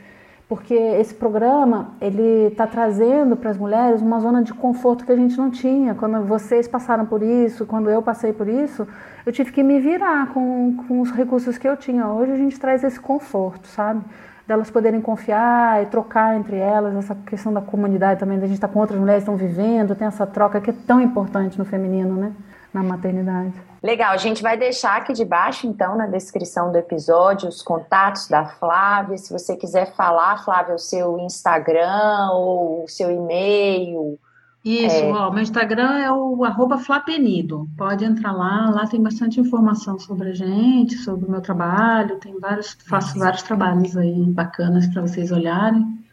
[0.48, 5.16] porque esse programa ele está trazendo para as mulheres uma zona de conforto que a
[5.16, 5.94] gente não tinha.
[5.94, 8.86] Quando vocês passaram por isso, quando eu passei por isso,
[9.24, 12.08] eu tive que me virar com, com os recursos que eu tinha.
[12.08, 14.02] Hoje a gente traz esse conforto, sabe?
[14.46, 18.68] Delas poderem confiar e trocar entre elas, essa questão da comunidade também, da gente estar
[18.68, 22.14] tá com outras mulheres estão vivendo, tem essa troca que é tão importante no feminino,
[22.16, 22.32] né?
[22.74, 23.54] Na maternidade.
[23.80, 28.44] Legal, a gente vai deixar aqui debaixo, então, na descrição do episódio, os contatos da
[28.44, 29.16] Flávia.
[29.16, 34.18] Se você quiser falar, Flávia, o seu Instagram ou o seu e-mail.
[34.64, 35.12] Isso, é...
[35.12, 37.68] ó, meu Instagram é o arroba flapenido.
[37.76, 42.18] Pode entrar lá, lá tem bastante informação sobre a gente, sobre o meu trabalho.
[42.18, 46.03] Tem vários, faço vários trabalhos aí bacanas para vocês olharem.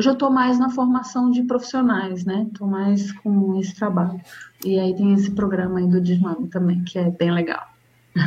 [0.00, 2.46] Hoje eu estou mais na formação de profissionais, né?
[2.50, 4.18] Estou mais com esse trabalho.
[4.64, 7.66] E aí tem esse programa aí do Desmame também, que é bem legal.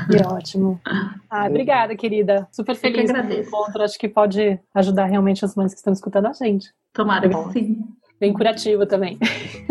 [0.08, 0.80] Que ótimo.
[1.28, 2.48] Ah, obrigada, querida.
[2.52, 3.82] Super feliz com o encontro.
[3.82, 6.72] Acho que pode ajudar realmente as mães que estão escutando a gente.
[6.94, 7.84] Tomara que sim.
[8.20, 9.18] Bem curativo também.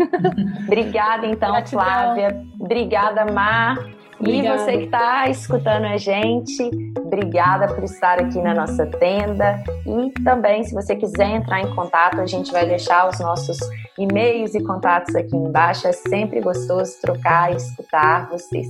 [0.67, 1.85] Obrigada, então, Gratidão.
[1.85, 2.45] Flávia.
[2.59, 3.79] Obrigada, Mar.
[4.23, 4.55] Obrigada.
[4.55, 9.63] E você que está escutando a gente, obrigada por estar aqui na nossa tenda.
[9.85, 13.59] E também, se você quiser entrar em contato, a gente vai deixar os nossos
[13.99, 15.89] e-mails e contatos aqui embaixo.
[15.89, 18.69] É sempre gostoso trocar e escutar vocês.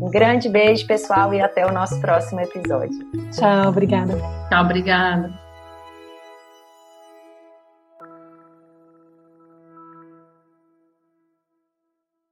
[0.00, 2.98] Um grande beijo, pessoal, e até o nosso próximo episódio.
[3.30, 4.14] Tchau, obrigada.
[4.48, 5.49] Tchau, obrigada.